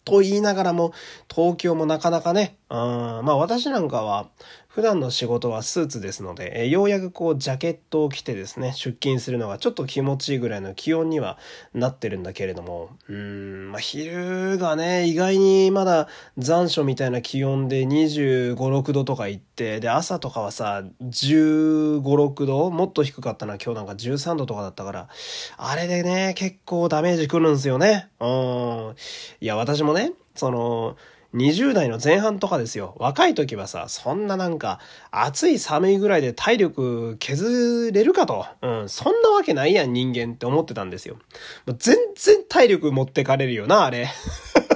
[0.04, 0.92] と言いながらも、
[1.32, 4.28] 東京もなかなかね、うん、まあ私なんかは、
[4.76, 11.38] 普段の仕事はスーツですので、えようやくこうジャケットを着てですね、出勤するのがちょっと気持ちいいぐらいの気温には
[11.72, 25.08] なってるんだけれども、うーん、まあ昼がね、意外にまだ残暑みたいな気温で25、6度とか行って、で、朝とかはさ、15、6度もっと低かったな、今日なんか13度とかだったから、
[25.56, 28.10] あれでね、結構ダメージくるんですよね。
[28.20, 28.94] うん。
[29.40, 30.98] いや、私もね、その、
[31.34, 32.94] 20代の前半とかですよ。
[32.98, 38.46] 若い時はさ、そんななんか、暑い寒いぐらいで体力削れるかと。
[38.62, 41.16] うん、そんなわけないやん、人間って思ってたんですよ。
[41.66, 44.08] もう全然体力持ってかれるよな、あれ。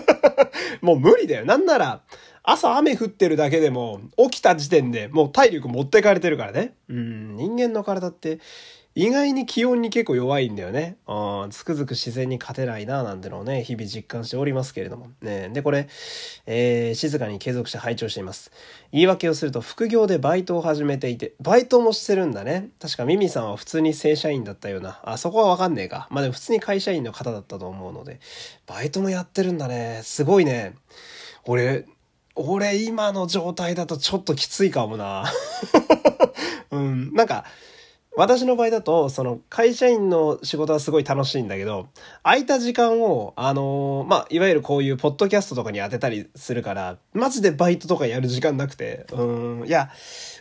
[0.83, 1.45] もう無理だよ。
[1.45, 2.01] なんなら、
[2.43, 6.75] 朝雨降ってるだけでも、起きた時点でもう体力持ってかれてるからね。
[6.89, 8.41] うん、人間の体って
[9.01, 10.99] 意外に気温に結構弱いんだよね。
[11.09, 15.07] うん、つくづく自然に勝てないな、なんてのをね、日々実感しておりますけれども。
[15.23, 15.89] ね、で、これ、
[16.45, 18.53] えー、静かに継続して拝聴しています。
[18.93, 22.69] 言い訳をすると、副業でバイトを始めていて、バイトもしてるんだね。
[22.79, 25.01] 確かミミさんは普通に正社員だったような。
[25.03, 26.07] あ、そこはわかんねえか。
[26.11, 28.21] まあでも普通に会社員の方だったと思うので、
[28.67, 30.03] バイトもやってるんだね。
[30.05, 30.75] すごいね。
[31.47, 31.87] 俺、
[32.35, 35.25] 俺今の状態だとちょっときついかもな。
[36.71, 37.47] うん、なんか、
[38.17, 41.89] 私の場合だと、その会社員の仕事はすごい楽しいんだけど、
[42.25, 49.91] 空いた時間を、あのー、まあ、いわゆるこういうポッドキャストとかに当てたりするから、マジでバイトとかやる時間なくて、うん、いや、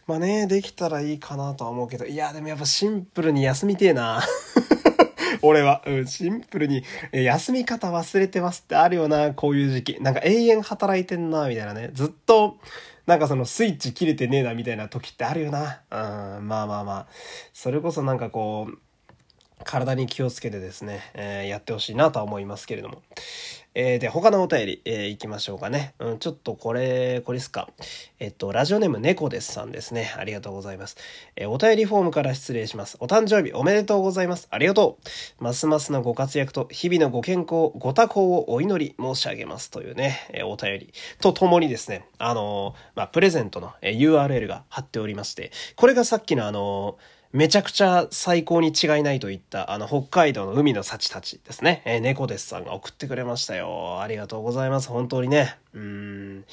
[0.08, 4.21] まあね、できたらいいかなとは思うけど、いや、でもやっぱシンプルに休みてえな。
[5.43, 10.01] 俺は、うん、シンプルに、休み方忘れてますってあるよな、こういう時期。
[10.01, 11.91] なんか永遠働いてんな、みたいなね。
[11.93, 12.58] ずっと、
[13.10, 15.82] なんかそのスイッチ切れてねえなみたいな時ってあるよな。
[15.89, 17.08] うん、まあまあまあ。
[17.54, 18.78] それこそなんかこう、
[19.63, 23.02] 体に気をつけてですね、えー、やってほしいなとは思いますけれども。
[23.76, 25.93] えー、で、他のお便り、えー、行きましょうかね。
[26.00, 27.69] うん、ちょっとこれ、これですか。
[28.19, 30.12] えっと、ラジオネーム猫ですさんですね。
[30.17, 30.98] ありがとうございます。
[31.36, 32.98] えー、お便りフォームから失礼します。
[33.00, 34.48] お誕生日おめでとうございます。
[34.50, 34.98] ありがと
[35.39, 35.43] う。
[35.43, 51.84] ますますのご活躍と、日々のご健康、ご多幸をお祈り申し上げますというね、えー、お便りとともにですね、あの、まあ、プレゼントの、えー、URL が貼っておりまして、これがさっきのあのーめちゃくちゃ最高に違いないといった、あの、北海道の海の幸たちですね。
[51.86, 54.02] えー、猫ですさんが送ってくれましたよ。
[54.02, 54.89] ありがとうございます。
[54.89, 55.56] 本当にね。
[55.76, 56.46] うん。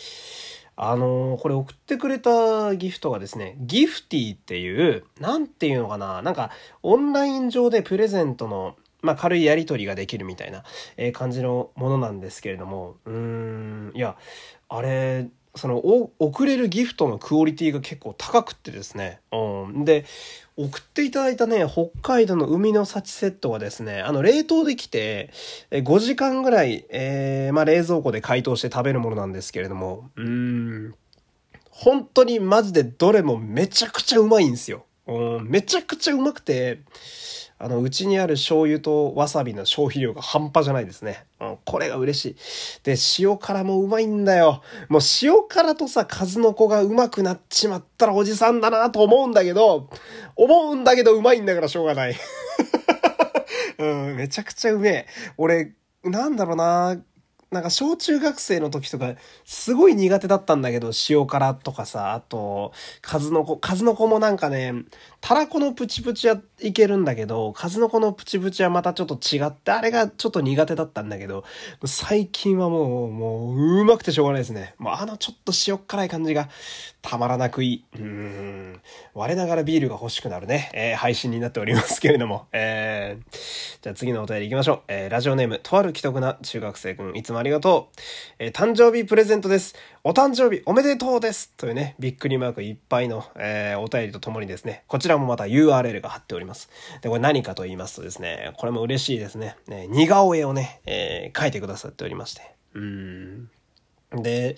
[0.77, 6.51] あのー、これ送ってくれたギフトがですね、ギフティっていう、なんていうのかな、なんか、
[6.83, 10.63] オンライン上でプレゼントの、まあ、軽いやり取りができるみたいな、
[10.99, 14.17] えー、感じのものなんですけれども、うーん、いや、
[14.69, 15.79] あれ、その、
[16.19, 19.21] 送れるギフトのクオリティが結構高くってですね。
[19.33, 19.85] うん。
[19.85, 20.05] で、
[20.57, 25.31] 送っていただいたね、北海道の海の幸セットはですね、あの、冷凍できて、
[25.71, 30.95] 5時間ぐらい、えー、まあ、冷蔵庫で解凍して食べるものなんですけれども、うん、
[31.71, 34.87] 本当にマジでどれもめちゃくちゃうまいんですよ。
[35.07, 36.81] うん、めちゃくちゃうまくて、
[37.59, 41.25] あの、うちにある醤油とわさびの消費量が半端じゃないですね。
[41.41, 42.37] うん、これが嬉しい。
[42.85, 44.63] で、塩辛もうまいんだよ。
[44.91, 49.89] もう塩辛とさ、数の子がうまくなっちまったらおじさんだなと思うんだけど、
[50.37, 52.17] 思うんだけどうまいんだからしょうがない。
[53.79, 55.07] うん、めちゃくちゃうめえ。
[55.39, 55.73] 俺、
[56.05, 57.01] なんだろうな
[57.53, 64.75] なんか小中学生の時とか、すごい苦手だったんだけど、塩辛とかさ、あと、数の子、数の子もなんかね、
[65.21, 71.45] たらこのプチプチはいけるんだけど、数の子のプチプチはまたちょっと違って、あれがちょっと苦手だったんだけど、
[71.85, 74.75] 最近はもう、もう、うまくてしょうがないですね。
[74.79, 76.49] もうあのちょっと塩辛い感じが、
[77.09, 77.85] たまらなくいい。
[78.01, 78.81] うん。
[79.15, 82.49] 我ながらビールが欲しくなるね、えー、配信になっておりますけれども。
[82.53, 84.81] えー、じゃあ次のお便り行きましょう。
[84.89, 88.01] えー、ラジオネーム、とある既得な中学生くん、いつもありがとう。
[88.41, 89.77] えー、誕生日プレゼントです。
[90.03, 96.71] お誕生日おめでとうですというね、びっくりマークいっぱいの、えー、お便りとともにですね、こちらもまた URL が貼っております。
[97.03, 99.57] で、これ何かと言いますとですね、これも嬉しいですね。
[99.69, 102.43] ね似顔絵をね、えー、書いてくださっておりまして。
[102.75, 103.49] うん。
[104.13, 104.57] で、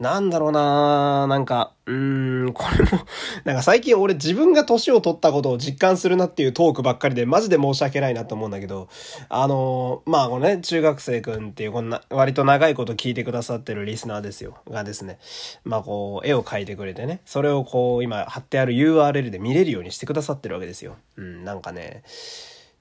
[0.00, 3.06] なんだろうななんか、うーん、これも、
[3.44, 8.88] なんか最近俺自分が年を取ったことを実感するなっていうトークばっかりでマジで申し訳ないなと思うんだけど、
[9.28, 15.18] あのまあこのね、中学生くんっていうこんな、割と長いこと聞いてくださってるリスナーですよ、がですね、
[15.62, 20.96] まあこう、絵を描いてくれてね、それをこう、今貼ってある URL で見れるようにしてくださってるわけですよ。
[21.16, 22.02] うん、なんかね、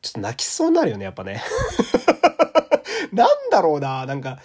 [0.02, 1.44] ちょっと泣きそうになるよね、やっぱね。
[3.14, 4.40] なんだろうな、なんか、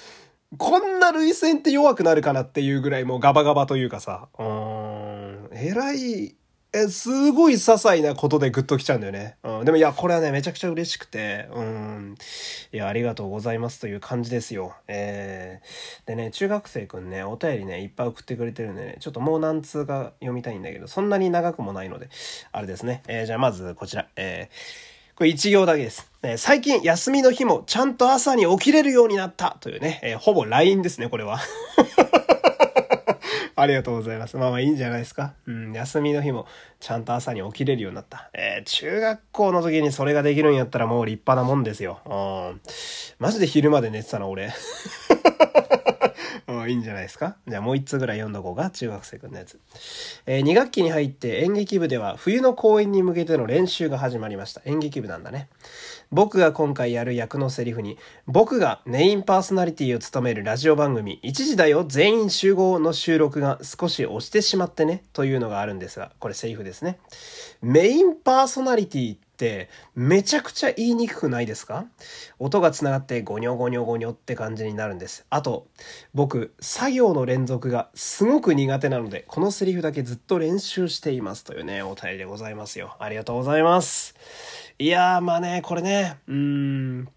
[0.58, 6.36] こんな類線って弱くなるかなっていうぐらいもうガバガバというかさ、うん、えらい、
[6.72, 9.36] え、すごい些細なことでグッときちゃうんだよね。
[9.42, 9.64] うん。
[9.64, 12.16] でもいや、これはね、めちゃくちゃ嬉しくて、うん。
[12.72, 14.74] いや、ありがとうございますという感じですよ。
[14.86, 22.10] えー、でね、中学生くんね、お便りね、いっぱい送ってくれてるんでね、ちょっともう何通か読みたいんだけど、そんなに長くもないので、
[22.52, 23.02] あれですね。
[23.08, 24.54] えー、じゃあまずこちら、えー、
[25.16, 26.10] これ一行だけです。
[26.22, 31.40] え最近休みの日もちゃんと朝に起きれるようになったというね、えー、ほぼ LINE ですね、これは。
[33.56, 34.36] ありがとうございます。
[34.36, 35.32] まあまあいいんじゃないですか。
[35.46, 36.44] うん、休みの日も
[36.80, 38.28] ちゃんと朝に起きれるようになった。
[38.34, 42.00] えー、中学校の時にそれができるんやったらもう立派なもんですよ。
[42.04, 42.10] う
[42.54, 42.60] ん。
[43.18, 44.52] マジで昼まで寝てたな、俺。
[46.68, 47.36] いいんじゃないですか？
[47.46, 48.70] じゃあもう一つぐらい読んどこうか。
[48.70, 49.58] 中学生くんのやつ。
[50.26, 54.62] えー、2学期に入って演劇部では冬の公演に向けての練習が始まりました。
[54.64, 55.48] 演劇部なんだね。
[56.12, 66.98] 僕が今回やる役のセリフに、僕がメインパーソナリティを務めるラジオ番組、1時だよ全員集合の収録が少し押してしまってね、というのがあるんですが、これセリフですね。
[67.60, 71.86] メインパーソナリティってめちゃくちゃ言いにくくないですか？
[72.38, 75.26] 音が繋がってゴニョゴニョゴニョって感じになるんです。
[75.30, 75.66] あと、
[76.14, 82.96] 僕、作業の連続がすごく苦手なので、このセリフだけずっと練習していますというね、お便りでございますよ。
[82.98, 84.14] ありがとうございます。
[84.78, 87.08] いやー、まあね、これね、うーん、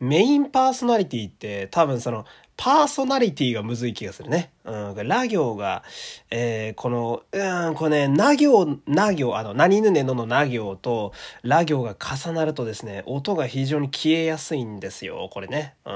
[0.00, 2.24] メインパーソナリティって多分その、
[2.58, 4.50] パーソナリティがむずい気がするね。
[4.64, 5.84] うん、ラ行が、
[6.28, 11.12] えー、この、うん、これね、な行、な行、あの、何ぬねののな行と、
[11.44, 15.74] ラ行が重なるとですね、音が非常に消えやすいんですよ、これね。
[15.86, 15.92] うん。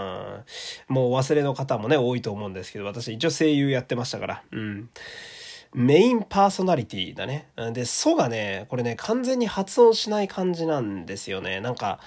[0.87, 4.43] もう忘れの方もね、多いと思うんですけど、私一応声優やってましたから。
[4.53, 4.89] うん。
[5.75, 7.49] メインパーソナリティだね。
[7.73, 11.61] で、ソがね、これね、完全に発音しない感じなんですよね。
[11.61, 11.99] なんか、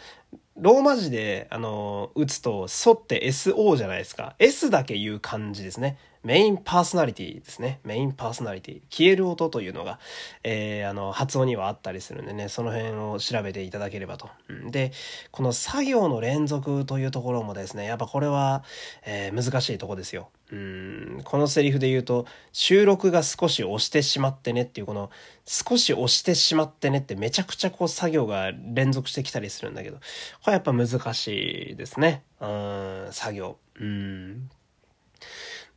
[0.58, 4.36] ローマ字で、あの、打つと、ソって SO じゃないですか。
[4.40, 5.98] S だけ言う感じですね。
[6.24, 7.82] メインパーソナリティですね。
[7.84, 8.82] メインパーソナリティ。
[8.90, 10.00] 消える音というのが、
[10.44, 14.30] えー、あの、発音にはあったりするんでね、その辺を調べていただければと。
[14.72, 14.92] で、
[15.32, 18.64] この作業の連続というところもですね、やっぱこれは、
[19.06, 20.30] えー、難しいとこですよ。
[20.52, 25.10] うん、このセリフで言うと、収録が少し押してしまってねっていう、この、
[25.46, 32.24] 少し押してしまってねってめちゃくちゃこう作業が連続してきたりするんだけど、これやっぱ難しいですね。
[32.40, 33.58] うん、作業。
[33.80, 34.50] うん。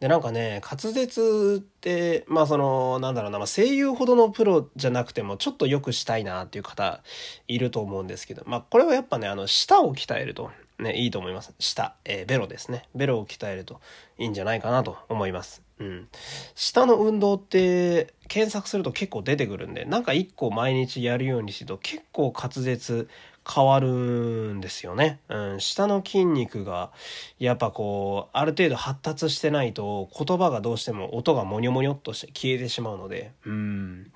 [0.00, 7.02] で、なんかね、滑舌って、まあその、なんだろうな、まあ、声優ほどのプロじゃなくても、ちょっと良くしたいなっていう方
[7.48, 11.54] いると思うんですけど、まあこれはやっぱね、あの、舌を鍛えると、ね、いいと思います。
[11.58, 12.88] 下、えー、ベロですね。
[12.94, 13.80] ベロを鍛えると
[14.16, 15.62] いいんじゃないかなと思います。
[15.80, 16.08] うん。
[16.54, 23.08] 下の運動って検索すると結構出てくるんで、なんか一個毎日やるようにしてると結構滑舌
[23.50, 25.20] 変わるんですよね。
[25.28, 26.90] うん、下の筋肉が
[27.38, 34.12] やっぱこうある程度発達してないと言葉がどうしても音がモニョモニョっとして消えてしまうので、うん、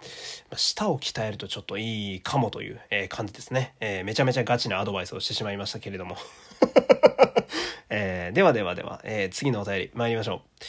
[0.54, 6.16] 舌を鍛えるとちょっといいかもという、えー、感じですね、えー、めちゃめちゃガチなアドバイスをしてしまいましたけれども。
[7.94, 10.62] えー、ではではでは、え次のお便り参りましょう。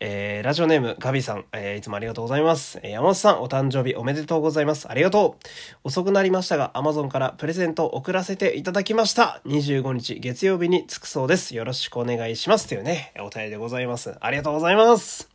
[0.00, 2.78] えー、ラジオネーム、ガビさん、えー、いつもありがとうございます。
[2.84, 4.88] えー、山本さん、お誕生日おめでとうございます。
[4.88, 5.46] ありがとう。
[5.82, 9.40] 遅くなりましたが、Amazon からプレゼントを送らせていただきました。
[9.44, 11.56] 25日月曜日に着くそうです。
[11.56, 12.68] よろしくお願いします。
[12.68, 14.14] というね、お便りでございます。
[14.20, 15.28] ありがとうございます。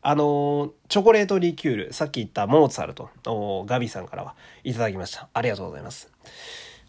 [0.00, 3.10] あのチョコレートリキュール、さっき言ったモーツァルト、
[3.66, 5.28] ガビさんからはいただきました。
[5.34, 6.08] ありがとうございます。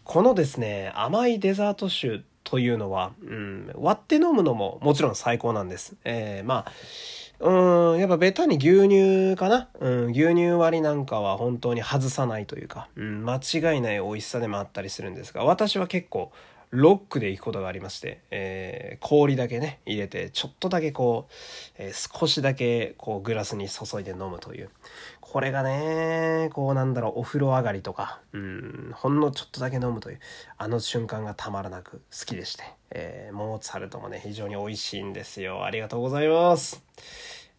[0.04, 5.96] このですね、甘いデザート酒というのは、うん、割って飲むのももちろん最高なんです。
[6.04, 6.72] えー、まあ、
[7.40, 16.30] うん、やっぱベタに牛乳かなうん、牛乳割りなんかは本当に外さないというか、うん、間違いない美味しさでもあったりするんですが、私は結構
[16.74, 21.32] ロックで行くことがありまして、えー、氷だけね、入れて、ちょっとだけこう、
[21.78, 24.70] えー、少しだけこうグラスに注いで飲むという。
[25.34, 30.20] これがね、こうなんだろう、お風呂上がりとか、うん、ほんのちょっとだけ飲むという、
[30.58, 35.64] あの瞬間がたまらなく好きでして、えー、モーツァルトもね、非常に美味しいんですよ。
[35.64, 36.84] ありがとうございます。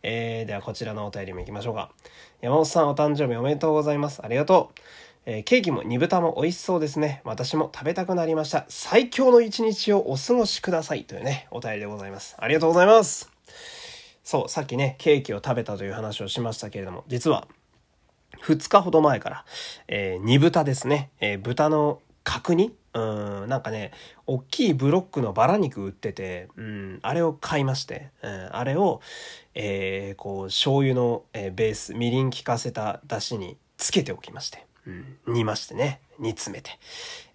[0.04, 1.92] えー、ではこちらのお便りも行きましょうか。
[2.40, 4.22] 山本さんお誕生日おめでとうございます。
[4.24, 4.82] ありがとう。
[5.26, 7.24] えー、ケーキも煮豚も美味しそうですね。
[7.26, 8.64] 私も食べたくなりました。
[8.70, 11.04] 最強の一日をお過ごしください。
[11.04, 12.38] というね、お便りでございます。
[12.40, 13.30] ありがとうございます。
[14.24, 17.48] そう、さっきね、ケーキを食べたという話をしましたけれども、実は、
[18.43, 19.45] 2日ほど前から、
[19.88, 21.12] えー、煮豚ですね。
[21.19, 22.74] えー、豚の角煮？
[22.93, 23.91] うん、なんかね、
[24.26, 29.02] 大きいブロックのバラ肉売ってて、うん、あれを買いまして、うん、あれを、
[29.54, 34.65] えー、こう、醤油の、えー、ベース、みりん効かせた出汁につけておきまして。
[34.88, 36.77] うん、煮ましてね煮詰めて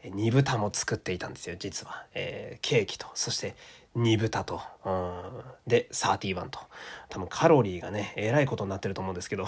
[0.04, 3.54] 煮豚も作っていたんですよ実は、えー、ケーキとそして
[3.94, 5.22] 煮豚と、うん、
[5.66, 6.60] で31と
[7.08, 9.46] 多分カロリーがねえらいことになってると思うんですけど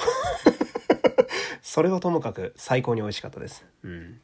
[1.63, 3.65] それはともかく最高に美味しかったです。
[3.85, 4.21] うん。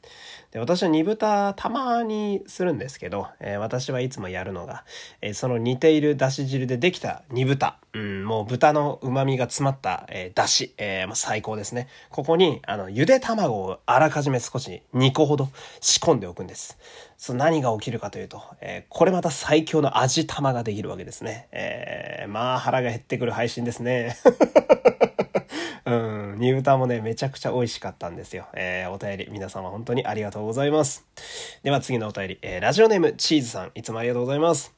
[0.50, 4.84] で私は煮豚たまにするんですけど、えー、私はいつもやるのが、
[5.20, 7.78] えー、その煮ているだし汁でできた煮豚。
[7.94, 10.74] うん、もう豚の旨味が詰まった、えー、だし。
[10.78, 11.88] えー、最高ですね。
[12.10, 15.48] ここに、あの、ゆで卵をあらかじめ少し2個ほど
[15.80, 16.78] 仕込んでおくんです。
[17.16, 21.48] そ何が起きるかというと、えー、これまた最強の味玉ができるわけですね。
[21.50, 24.16] えー、まあ腹が減ってくる配信ですね。
[25.88, 28.46] うん、煮豚もね、めちゃくちゃ美味しかったんですよ。
[28.54, 31.06] えー、お便り、皆様本当にありがとうございます。
[31.62, 34.74] では次のお便り、えー、ラジオネーム、チーズさん、いつもありがとうございます。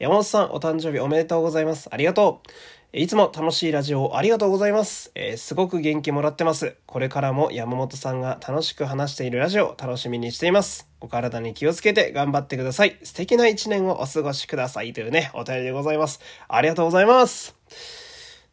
[0.00, 1.88] 山本さん、お誕生日おめでとうございます。
[1.92, 2.50] ありがとう。
[2.92, 5.12] いつも楽しいラジオをありがとうございます。
[5.14, 6.74] えー、すごく元気もらってます。
[6.86, 10.88] これからも山本さんが楽しく話しているラジオを楽しみにしています。
[11.00, 12.98] お体に気をつけて頑張ってください。
[13.04, 14.92] 素敵な一年をお過ごしください。
[14.92, 16.20] というね、お便りでございます。
[16.48, 18.07] ありがとうございます。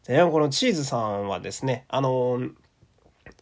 [0.06, 2.40] で、このチーズさんはですね、あの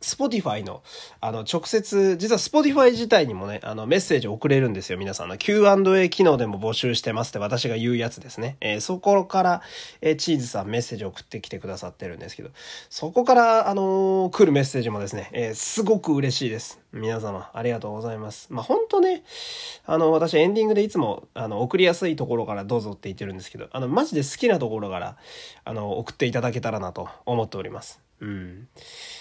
[0.01, 0.83] Spotify の、
[1.21, 5.39] あの、直接、実は Spotify 自体にもね、あの、メッセージ送れるんですよ、皆さんの。
[5.39, 8.57] Q&A 機能でも募集してますって私が言うやつですね。
[8.61, 9.63] えー、そこから、
[10.01, 12.51] えー、チーズさんメッセージ送ってきてくださってるんですけど、
[12.91, 16.81] そこから、あのー、来るメッセージもですね、えー、すごく嬉しいです。
[16.93, 18.47] 皆様、ありがとうございます。
[18.51, 19.25] まあ、本当ね、
[19.85, 25.17] あの、私エンディングでいつも、あの、送りやすいところからどうぞって言ってるんですけど、あの、マジで好きなところから、
[25.65, 28.04] あの、送っていただけたらなと思っております。
[28.21, 28.69] うん。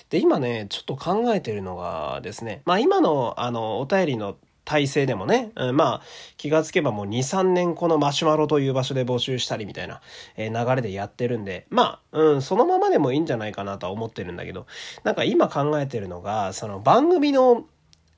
[0.10, 6.02] で、今ね、ちょっと考えてるのがですね、まあ今の、あの、お便りの体制でもね、うん、まあ、
[6.38, 10.02] 気がつけばもう2、3年このマシュマロという場所で募集したりみたいな、
[10.38, 14.66] えー、流れでやってるんで、まあ、うん、そのままでもいいんじゃないかなとは思ってるんだけど、
[15.04, 17.66] なんか今考えてるのが、その番組の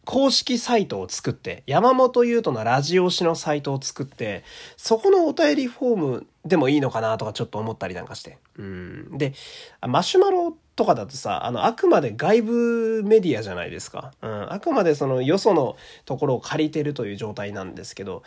[0.05, 4.43] 公式サイトを作って、山本優斗のラジオ誌のサイトを作って、
[4.77, 8.37] そこのお便りフォームでもいいのかなとかちょっと思ったりなんかして。
[8.57, 9.17] うん。
[9.17, 9.33] で、
[9.81, 14.13] マシュマロとかだとさ、あの、あくまで外部メディアじゃないですか。
[14.21, 14.53] うん。
[14.53, 15.75] あくまでそのよその
[16.05, 18.23] ところを借りてるという状態なんですけど、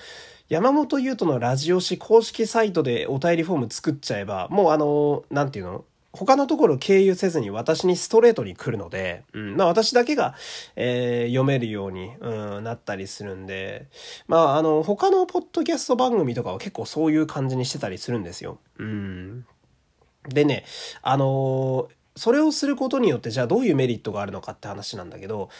[0.48, 5.84] 山本優斗のラジオ誌公式サイトでお便りフォーム作っちゃえば、もうあの、なんていうの？
[6.18, 10.34] 他のところ経由せずに私にストレートに来るので、うん、まあ私だけが、
[10.74, 13.86] えー、読めるように、うん、なったりするんで、
[14.26, 18.58] まああの、他のポッドキャスト番組とかは結構そういう感じにしてたりするんですよ。
[18.78, 19.46] うん。
[20.28, 20.64] でね、
[21.02, 21.88] あの
[22.18, 25.50] それをすることによってじゃあどういうメリットがあるのかって話なんだけど、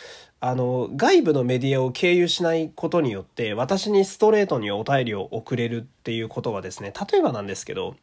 [0.40, 7.94] あの、外部のメディアを経由しないことによって私にストレートにお便りを送れるっていうことはですね、例えばなんですけど、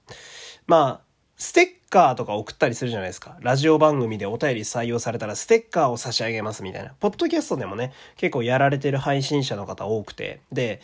[0.68, 1.05] まあ、
[1.38, 3.38] ステッカーとか送ったりするじゃないですか。
[3.42, 6.94] ラジオ番組でお便り採用されたらステッカーを差し上げますみたいな。
[7.00, 10.40] ポッドキャストでもね、結構やられてる配信者の方多くて。
[10.54, 10.80] で、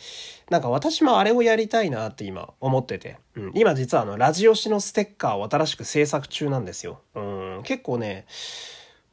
[0.50, 3.16] なんか私もあれをやりたいなって今思ってて。
[3.34, 7.00] うん、今実はあの、ラジオ誌のステッカーを新しく制作中なんですよ。
[7.14, 8.26] うん、結構ね、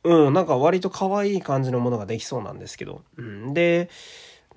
[0.04, 3.02] うん、なんか割と可愛い感じのものができそうなんですけど。
[3.18, 3.90] うん、で、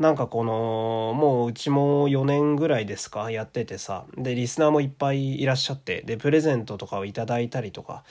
[0.03, 8.03] なんかこの、もううちも4年ぐらいですか、やっててさ、で、リスナーもいっぱいいらっしゃって、で、プレゼントとかをいただいたりとか、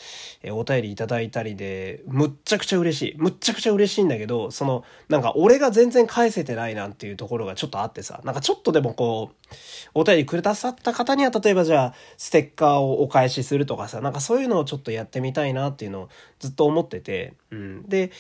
[0.42, 3.16] えお便りいただいたりで、むっちゃくちゃ嬉しい。
[3.18, 9.56] むっちゃくちゃ嬉しいんだけど、その、なんか俺が全然返せてないなっていうところがちょっとあってさ、なんかちょっとでもこう、
[9.94, 17.84] お便りくださった方には、例えばじゃあ、ステッカーをお返しするとかさ、なんかそういうのをちょっとやってみたいなっていうのをずっと思ってて、うん。
[17.90, 18.12] で、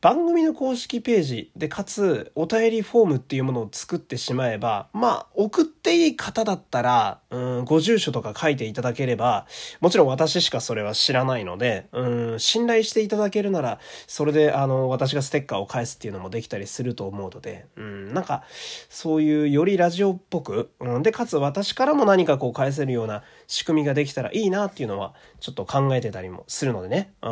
[0.00, 9.48] 番組の公式ページでかつお便りフォームっていうものを作ってしまえばまあ送っていい方だったらうんご住所とか書いていただければ
[9.80, 18.44] もちろん私しかそれは知らないのでうん信頼していただけるならそれであの私がステッカーを返すっていうのもできたりすると思うのでうんなんか
[18.88, 27.14] そういうよりラジオっぽくうんでかつ私からも何かこう返せるような仕組みができたらいいなっていうのはちょっと考えてたりもするのでね。
[27.20, 27.30] うん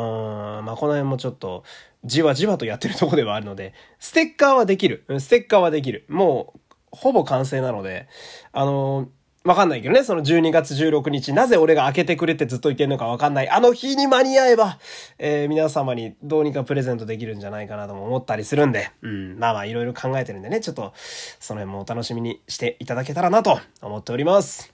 [0.65, 1.63] まあこの辺もちょっと
[2.03, 5.05] じわじわとやってるとこではあるので、ステッカーはできる。
[5.19, 6.05] ステッカーはできる。
[6.09, 6.59] もう、
[6.91, 8.07] ほぼ完成なので、
[8.53, 9.09] あの
[9.47, 13.49] わかんないけどね、その12月16日、なぜ俺が開けてくれってずっと言ってんのかわかんない。
[13.49, 14.77] あの日に間に合えば、
[15.19, 20.91] えー、皆様にどうにかプレゼントできるんじゃないかなとも思ったりするんで、うん、まあまあいろいろ考えてるんでね、ちょっと、
[21.39, 24.73] その辺もお楽しみにしていただけたらなと思っております。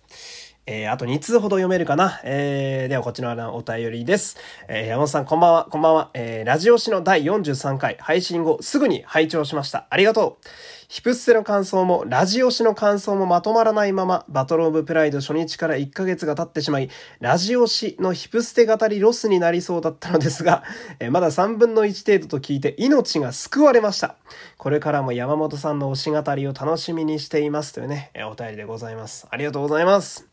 [0.65, 2.21] えー、あと2通ほど読めるかな。
[2.23, 4.37] えー、ではこっちのお便りです。
[4.69, 6.09] えー、山本さんこんばんは、こんばんは。
[6.13, 9.87] えー、ラジオ誌の第43回配信後すぐに拝聴しました。
[9.89, 10.47] ありがとう。
[10.87, 16.89] ヒプステの感想も、ラジオ誌の感想もまとまらないまま、バトルオブプライド初日から1ヶ月が経ってしまい、
[17.19, 20.63] ラジオ誌のヒプステ語りロスになりそうだったのですが、
[21.01, 24.17] えまだ3分の1程度と聞いて命が救われました。
[24.57, 29.27] これからも山本さんの推し語りを楽しみにしていますというね、えお便りでございます。
[29.31, 30.32] ありがとうございます。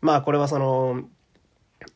[0.00, 1.04] まあこれはその、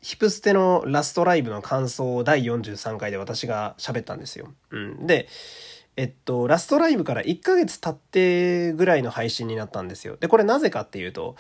[0.01, 4.53] ヒプステのラストライブの感想を第43回で私が喋ったんですよ。
[4.71, 5.07] うん。
[5.07, 5.29] で、
[5.97, 10.17] えっと、ラストライブから1ヶ月経ってぐらいの配信になったんですよ。
[10.17, 11.37] で、これなぜかっていうと、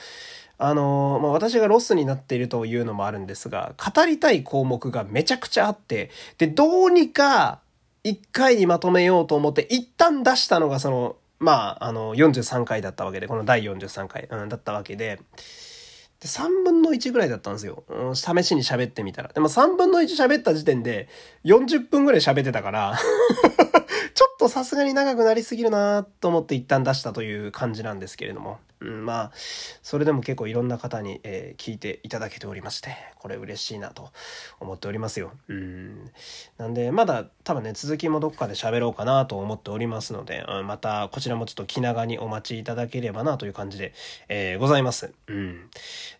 [0.58, 7.60] あのまあ、私がロスになっているというのもあるんですが、語りたい項目がめちゃくちゃあって、で、どうにか
[8.04, 15.20] 1回にまとめようと思って、一旦出したのがその、まあ、あの、43回だったわけで、この第43回、うん、だったわけで、
[16.20, 17.82] で、3分の1ぐらいだったんですよ。
[17.88, 19.32] うん、試しに喋ってみたら。
[19.32, 21.08] でも3分の1喋った時点で
[21.44, 22.98] 40分ぐらい喋ってたから
[24.14, 28.58] ちょっとさすがに長くなりすぎるなと思って一旦出したという感じなんですけれども。
[28.80, 29.30] うん、まあ、
[29.82, 34.10] それでも結構いろんな方に、えー、聞いていただけておりまして、これ嬉しいなと
[34.58, 35.32] 思っておりますよ。
[35.48, 36.10] うん。
[36.56, 43.92] なんで、まだ多分ね、続きもどっかで喋ろうかなと思っておりますので、うん、またこちらもちょっと気長にお待ちいただければなという感じで、
[44.28, 45.12] えー、ございます。
[45.26, 45.68] うん。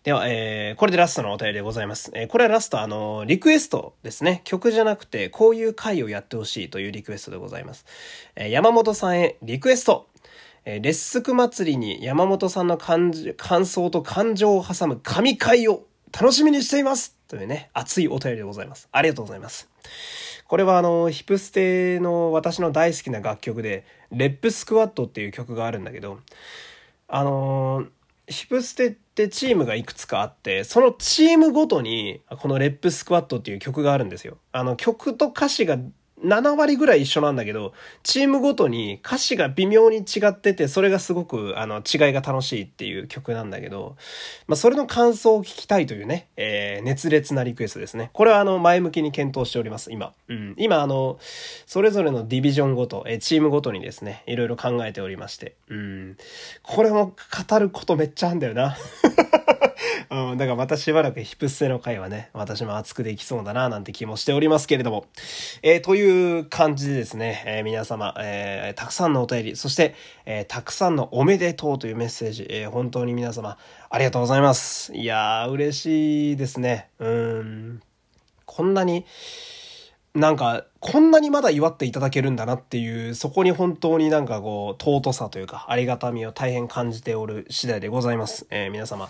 [0.03, 2.11] では、えー、これでラストのお便りでございます。
[2.13, 4.41] え、これはラスト、あの、リクエストですね。
[4.43, 7.85] 曲じゃなくて、こういう回をやってほしいというリクエストでございます。
[8.35, 10.07] え、山本さんへリクエスト
[10.65, 13.13] えー、レッスク祭りに山本さんの感
[13.65, 18.89] 想と感情を挟む神回を楽しみにしていますというね、熱いお便りでございます。
[18.91, 19.69] ありがとうございます。
[20.47, 26.19] これはあの、ヒプステの私の大好きな楽曲で、レップスクワットっていう曲があるんだけど、
[27.07, 27.87] あのー、
[28.27, 34.37] ヒプステってチームがいくつかあって、そのチームごとに、このレップスクワットっていう曲があるんですよ。
[34.51, 35.77] あの、曲と歌詞が
[36.23, 43.95] 7割ぐらい一緒なんだけど、チームごとに歌詞が微妙に違ってて、それがすごく、あの、違いが楽しいっていう曲なんだけど、
[44.47, 48.09] まあ、それの感想を聞きたいというね、えー、熱烈なリクエストですね。
[48.13, 50.13] これはあの、前向きに検討しております、今。
[50.27, 50.55] うん。
[50.57, 51.19] 今、あの、
[51.65, 56.17] それぞれのディビジョンごと、えー、チームごとにですね、いろいろ考えておりまして、うん。
[56.63, 57.15] これも
[57.49, 58.77] 語ることめっちゃあんだよな。
[60.09, 65.05] うん、だからまたしばらくヒプステの回はね、私も熱くできそうだな、なんて気もしておりますけれども。
[65.63, 73.57] えー、という感じでですね、えー、皆様、えー、たくさんのお便り、そして、えたくさんのおめでとうというメッセージ、え本当に皆様、
[73.89, 74.93] ありがとうございます。
[74.93, 76.89] いやー、嬉しいですね。
[76.99, 77.81] うん。
[78.45, 79.05] こんなに、
[80.13, 88.47] なんか、こんなにまだ祝っていただけるんだなっていう、そこに本当になんかこう、尊さというか、ありがたみを大変感じておる次第でございます。
[88.49, 89.07] えー、皆様、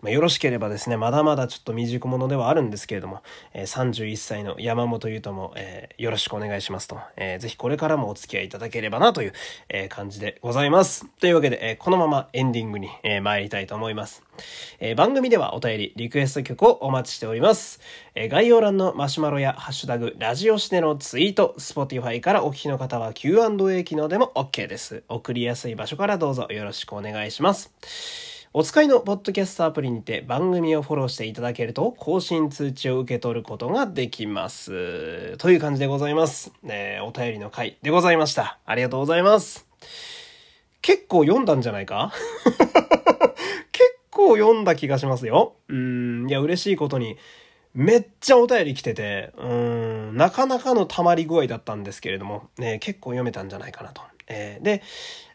[0.00, 9.32] まあ、よろしければですね、まだまだちょっと未熟者ではあるんですけれども、えー、31歳の山本優斗も、えー、よろしくお願いしますと、えー、ぜひこれからもお付き合いいただければなという、
[9.68, 11.08] えー、感じでございます。
[11.18, 14.22] というわけで、えー、このままエンディングに、えー、参りたいと思います。
[14.78, 17.80] えー、番組ではお便り、リクエスト曲をお待ちしております。
[18.14, 25.04] えー、概要欄のマシュマロやハッシュタグ、ラジオシネのツツイート、Spotify からお聞きの方は Q&A 機能でも OK です。
[25.08, 27.72] 送りやすい場所からどうぞよろしくお願いします。
[28.52, 35.38] お使いのポッドキャストアプリにて番組をフォローしていただけると更新通知を受け取ることができます。
[35.38, 36.52] という感じでございます。
[36.62, 38.58] ね、お便りの回でございました。
[38.66, 39.66] ありがとうございます。
[40.82, 42.12] 結構読んだんじゃないか？
[43.72, 45.54] 結構読んだ気がしますよ。
[45.68, 47.16] うん、いや、嬉しいことに、
[47.78, 54.02] めっちゃお便り来てて、うん、なかなかの溜まり具合だったんですけれども、ね、結構読めたんじゃないかなと。
[54.26, 54.82] えー、で、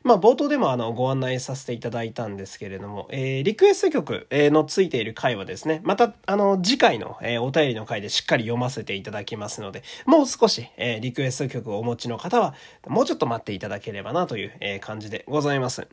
[0.04, 12.56] まあ、冒頭でもあの、ご案内させていただいたんですけれども、えー、リクエスト曲のついている回はですね、また、あの、次回の、えー、お便りの回でしっかり読ませていただきますので、もう少し、えー、リクエスト曲をお持ちの方は、
[12.88, 15.88] もうちょっと待っていただければなという、えー、感じでございます。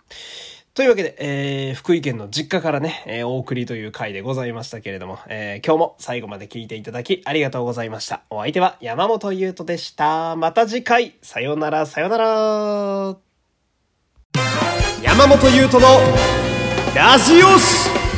[0.80, 8.22] というわけで、えー、福井県の実家からね、えー、お送りという回でございましたけれども、えー、今日も最後まで聞いていただきありがとうございました。
[8.30, 10.36] お相手は山本優斗でした。
[10.36, 13.16] また次回、さよなら、さよなら。
[15.02, 16.00] 山本優斗の
[16.94, 18.09] ラジオス